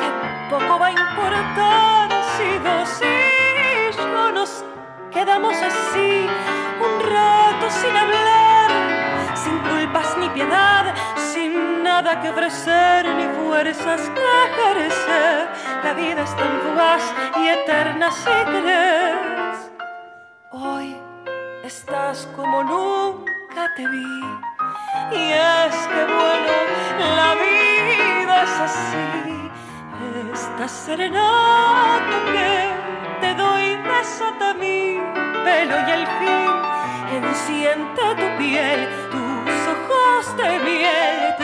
que 0.00 0.08
poco 0.48 0.78
va 0.78 0.86
a 0.86 0.92
importar 0.92 2.08
si 2.36 2.48
dos 2.58 3.02
y 3.02 3.04
yo 3.96 4.30
nos 4.30 4.64
quedamos 5.10 5.56
así 5.56 6.28
un 6.80 6.94
rato 7.10 7.70
sin 7.70 7.96
hablar, 7.96 8.70
sin 9.34 9.58
culpas 9.58 10.16
ni 10.16 10.28
piedad, 10.28 10.79
que 12.18 12.30
ofrecer 12.30 13.06
ni 13.06 13.24
fuerzas 13.38 14.00
que 14.14 14.20
ejercer. 14.46 15.48
La 15.84 15.92
vida 15.94 16.22
es 16.22 16.36
tan 16.36 16.60
fugaz 16.62 17.02
y 17.36 17.48
eterna 17.48 18.10
si 18.10 18.30
crees. 18.50 19.70
Hoy 20.50 20.96
estás 21.62 22.28
como 22.34 22.64
nunca 22.64 23.72
te 23.76 23.86
vi. 23.86 24.20
Y 25.12 25.32
es 25.32 25.76
que 25.92 26.04
bueno, 26.04 26.54
la 27.16 27.34
vida 27.34 28.42
es 28.42 28.60
así. 28.68 29.50
Esta 30.32 30.66
serenata 30.68 32.16
que 32.32 32.70
te 33.20 33.34
doy 33.34 33.76
desata 33.76 34.54
mi 34.54 34.98
pelo 35.44 35.76
y 35.86 35.90
el 35.90 36.06
fin 36.18 36.60
enciende 37.22 38.02
tu 38.16 38.38
piel, 38.38 38.88
tus 39.10 39.54
ojos 39.74 40.36
de 40.36 40.58
miel, 40.60 41.34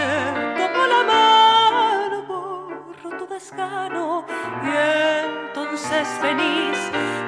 y 3.37 4.69
entonces 4.71 6.09
venís, 6.23 6.79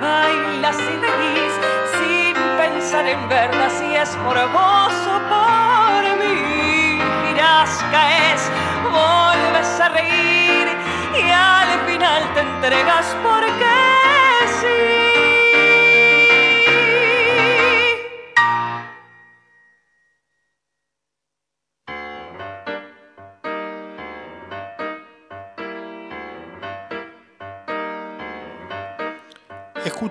bailas 0.01 0.79
y 0.79 0.97
reís 1.05 1.53
sin 1.99 2.35
pensar 2.57 3.07
en 3.07 3.29
verdad 3.29 3.69
si 3.69 3.95
es 3.95 4.09
por 4.25 4.37
vos 4.51 4.95
o 5.07 5.19
por 5.29 6.03
mí. 6.17 6.99
Girás, 7.27 7.85
caes, 7.93 8.51
vuelves 8.85 9.81
a 9.81 9.89
reír 9.91 10.69
y 11.15 11.31
al 11.31 11.79
final 11.87 12.23
te 12.33 12.41
entregas 12.41 13.15
porque 13.23 13.68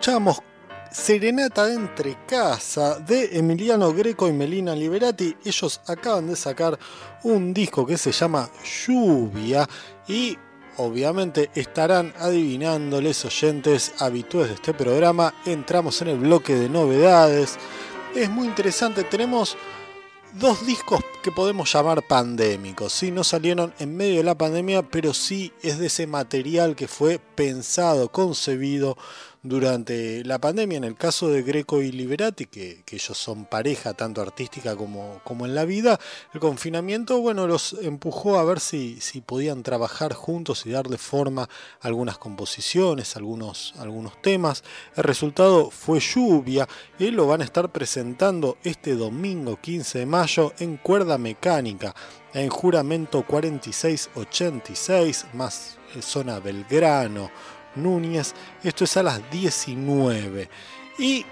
Escuchamos 0.07 0.41
Serenata 0.89 1.65
de 1.65 1.73
Entre 1.73 2.17
Casa 2.25 2.97
de 2.97 3.37
Emiliano 3.37 3.91
Greco 3.91 4.29
y 4.29 4.31
Melina 4.31 4.73
Liberati. 4.73 5.35
Ellos 5.43 5.81
acaban 5.85 6.27
de 6.27 6.37
sacar 6.37 6.79
un 7.23 7.53
disco 7.53 7.85
que 7.85 7.97
se 7.97 8.13
llama 8.13 8.49
Lluvia 8.63 9.67
y 10.07 10.37
obviamente 10.77 11.51
estarán 11.55 12.13
adivinándoles 12.19 13.25
oyentes 13.25 13.95
habituales 13.99 14.47
de 14.51 14.55
este 14.55 14.73
programa. 14.73 15.33
Entramos 15.45 16.01
en 16.01 16.07
el 16.07 16.19
bloque 16.19 16.55
de 16.55 16.69
novedades. 16.69 17.57
Es 18.15 18.29
muy 18.29 18.47
interesante, 18.47 19.03
tenemos 19.03 19.57
dos 20.33 20.65
discos 20.65 21.01
que 21.21 21.33
podemos 21.33 21.71
llamar 21.73 22.01
pandémicos. 22.03 22.93
Sí, 22.93 23.11
no 23.11 23.25
salieron 23.25 23.73
en 23.79 23.97
medio 23.97 24.17
de 24.17 24.23
la 24.23 24.37
pandemia, 24.37 24.83
pero 24.83 25.13
sí 25.13 25.51
es 25.61 25.79
de 25.79 25.87
ese 25.87 26.07
material 26.07 26.77
que 26.77 26.87
fue 26.87 27.19
pensado, 27.19 28.09
concebido 28.09 28.97
durante 29.43 30.23
la 30.23 30.39
pandemia. 30.39 30.77
En 30.77 30.83
el 30.83 30.95
caso 30.95 31.29
de 31.29 31.43
Greco 31.43 31.81
y 31.81 31.91
Liberati, 31.91 32.45
que, 32.45 32.83
ellos 32.89 33.17
son 33.17 33.45
pareja 33.45 33.93
tanto 33.93 34.21
artística 34.21 34.75
como, 34.75 35.21
como, 35.23 35.45
en 35.45 35.55
la 35.55 35.65
vida, 35.65 35.99
el 36.33 36.39
confinamiento, 36.39 37.19
bueno, 37.19 37.47
los 37.47 37.73
empujó 37.81 38.39
a 38.39 38.43
ver 38.43 38.59
si, 38.59 38.99
podían 39.25 39.63
trabajar 39.63 40.13
juntos 40.13 40.65
y 40.65 40.71
darle 40.71 40.97
forma 40.97 41.43
a 41.43 41.87
algunas 41.87 42.17
composiciones, 42.17 43.15
algunos, 43.15 43.73
algunos 43.77 44.21
temas. 44.21 44.63
El 44.95 45.03
resultado 45.03 45.71
fue 45.71 45.99
lluvia 45.99 46.67
y 46.99 47.11
lo 47.11 47.27
van 47.27 47.41
a 47.41 47.45
estar 47.45 47.71
presentando 47.71 48.57
este 48.63 48.95
domingo 48.95 49.59
15 49.61 49.99
de 49.99 50.05
mayo 50.05 50.53
en 50.59 50.77
Cuerda 50.77 51.17
Mecánica, 51.17 51.95
en 52.33 52.49
Juramento 52.49 53.25
4686, 53.25 55.25
más 55.33 55.77
zona 56.01 56.39
Belgrano. 56.39 57.29
Núñez. 57.77 58.33
Esto 58.63 58.83
es 58.83 58.97
a 58.97 59.03
las 59.03 59.29
19. 59.31 60.49
Y 60.99 61.25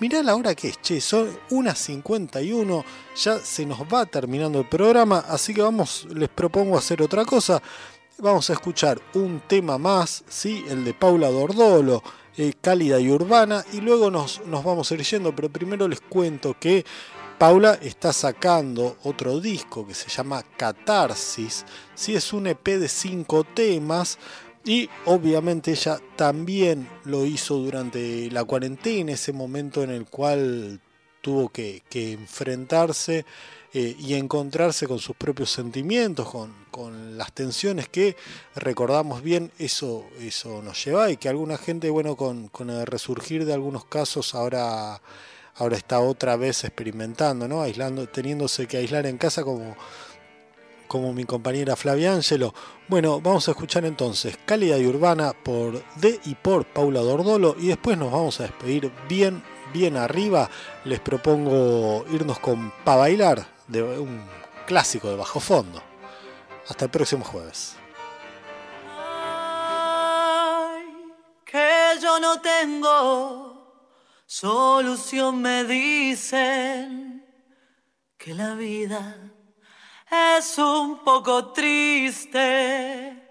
mirá 0.00 0.22
la 0.22 0.36
hora 0.36 0.54
que 0.54 0.68
es, 0.68 0.80
che, 0.80 1.00
son 1.00 1.38
unas 1.50 1.78
51. 1.78 2.84
Ya 3.16 3.38
se 3.38 3.66
nos 3.66 3.80
va 3.80 4.06
terminando 4.06 4.60
el 4.60 4.68
programa, 4.68 5.24
así 5.28 5.54
que 5.54 5.62
vamos, 5.62 6.06
les 6.14 6.28
propongo 6.28 6.78
hacer 6.78 7.02
otra 7.02 7.24
cosa. 7.24 7.62
Vamos 8.18 8.48
a 8.48 8.54
escuchar 8.54 9.00
un 9.14 9.42
tema 9.46 9.76
más, 9.76 10.24
¿sí? 10.28 10.64
el 10.68 10.84
de 10.84 10.94
Paula 10.94 11.30
Dordolo, 11.30 12.02
eh, 12.38 12.54
Cálida 12.60 12.98
y 12.98 13.10
Urbana, 13.10 13.62
y 13.74 13.82
luego 13.82 14.10
nos, 14.10 14.40
nos 14.46 14.64
vamos 14.64 14.90
a 14.90 14.94
ir 14.94 15.02
yendo, 15.02 15.36
pero 15.36 15.50
primero 15.50 15.86
les 15.86 16.00
cuento 16.00 16.56
que 16.58 16.84
Paula 17.38 17.74
está 17.82 18.14
sacando 18.14 18.96
otro 19.02 19.38
disco 19.40 19.86
que 19.86 19.92
se 19.92 20.08
llama 20.08 20.42
Catarsis, 20.56 21.66
¿sí? 21.94 22.14
es 22.14 22.32
un 22.32 22.46
EP 22.46 22.66
de 22.66 22.88
5 22.88 23.44
temas, 23.44 24.18
y 24.66 24.90
obviamente 25.04 25.70
ella 25.70 26.00
también 26.16 26.88
lo 27.04 27.24
hizo 27.24 27.54
durante 27.54 28.28
la 28.32 28.42
cuarentena, 28.44 29.12
ese 29.12 29.32
momento 29.32 29.84
en 29.84 29.90
el 29.90 30.06
cual 30.06 30.80
tuvo 31.20 31.50
que, 31.50 31.82
enfrentarse 31.92 33.24
eh, 33.72 33.96
y 33.96 34.14
encontrarse 34.14 34.88
con 34.88 34.98
sus 34.98 35.14
propios 35.14 35.52
sentimientos, 35.52 36.28
con, 36.28 36.52
con, 36.72 37.16
las 37.16 37.32
tensiones 37.32 37.88
que 37.88 38.16
recordamos 38.56 39.22
bien, 39.22 39.52
eso, 39.58 40.04
eso 40.20 40.60
nos 40.62 40.84
lleva 40.84 41.12
y 41.12 41.16
que 41.16 41.28
alguna 41.28 41.58
gente, 41.58 41.88
bueno, 41.88 42.16
con, 42.16 42.48
con 42.48 42.68
el 42.68 42.86
resurgir 42.86 43.44
de 43.44 43.54
algunos 43.54 43.84
casos 43.84 44.34
ahora, 44.34 45.00
ahora 45.54 45.76
está 45.76 46.00
otra 46.00 46.36
vez 46.36 46.64
experimentando, 46.64 47.46
¿no? 47.46 47.62
Aislando, 47.62 48.08
teniéndose 48.08 48.66
que 48.66 48.78
aislar 48.78 49.06
en 49.06 49.16
casa 49.16 49.44
como 49.44 49.76
como 50.96 51.12
mi 51.12 51.24
compañera 51.24 51.76
Flavia 51.76 52.14
Angelo. 52.14 52.54
Bueno, 52.88 53.20
vamos 53.20 53.46
a 53.48 53.50
escuchar 53.50 53.84
entonces 53.84 54.38
Cálida 54.46 54.78
y 54.78 54.86
Urbana 54.86 55.32
por 55.32 55.84
de 55.96 56.20
y 56.24 56.34
por 56.34 56.64
Paula 56.64 57.00
Dordolo 57.00 57.54
y 57.58 57.68
después 57.68 57.98
nos 57.98 58.10
vamos 58.10 58.40
a 58.40 58.44
despedir 58.44 58.90
bien, 59.08 59.42
bien 59.72 59.96
arriba. 59.96 60.48
Les 60.84 61.00
propongo 61.00 62.04
irnos 62.10 62.38
con 62.38 62.72
Pa 62.84 62.96
Bailar 62.96 63.46
de 63.68 63.82
un 63.82 64.22
clásico 64.66 65.08
de 65.08 65.16
bajo 65.16 65.38
fondo. 65.38 65.82
Hasta 66.68 66.86
el 66.86 66.90
próximo 66.90 67.24
jueves. 67.24 67.76
Que 71.44 71.98
yo 72.02 72.18
no 72.18 72.40
tengo 72.40 73.92
solución, 74.26 75.42
me 75.42 75.64
dicen 75.64 77.24
que 78.16 78.34
la 78.34 78.54
vida 78.54 79.35
es 80.10 80.58
un 80.58 80.98
poco 81.04 81.52
triste, 81.52 83.22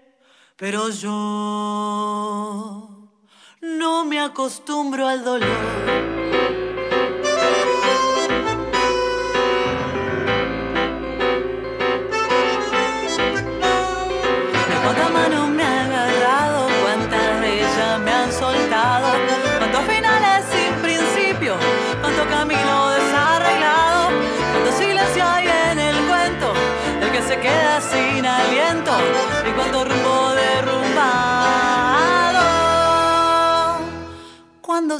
pero 0.56 0.88
yo 0.90 1.10
no 3.62 4.04
me 4.04 4.20
acostumbro 4.20 5.08
al 5.08 5.24
dolor. 5.24 6.55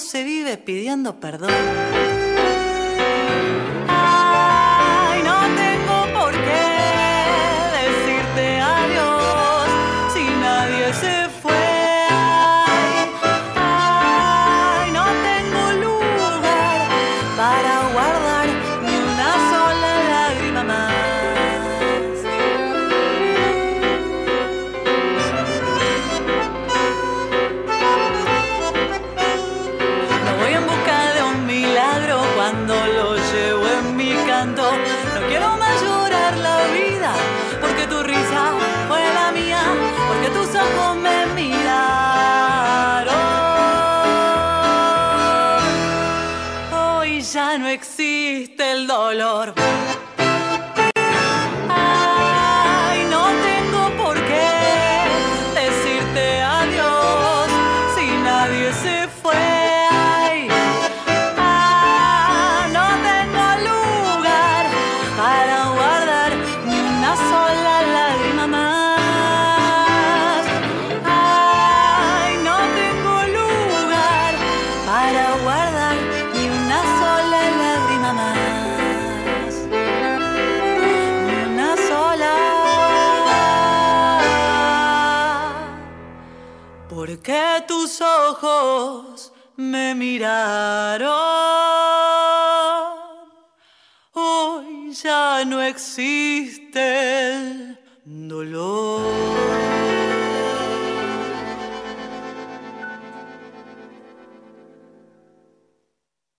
se 0.01 0.25
vive 0.25 0.57
pidiendo 0.57 1.21
perdón. 1.21 1.53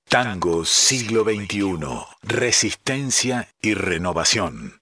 Tango 0.10 0.64
siglo 0.64 1.26
XXI. 1.26 1.80
Resistencia 2.24 3.50
y 3.62 3.74
renovación. 3.74 4.82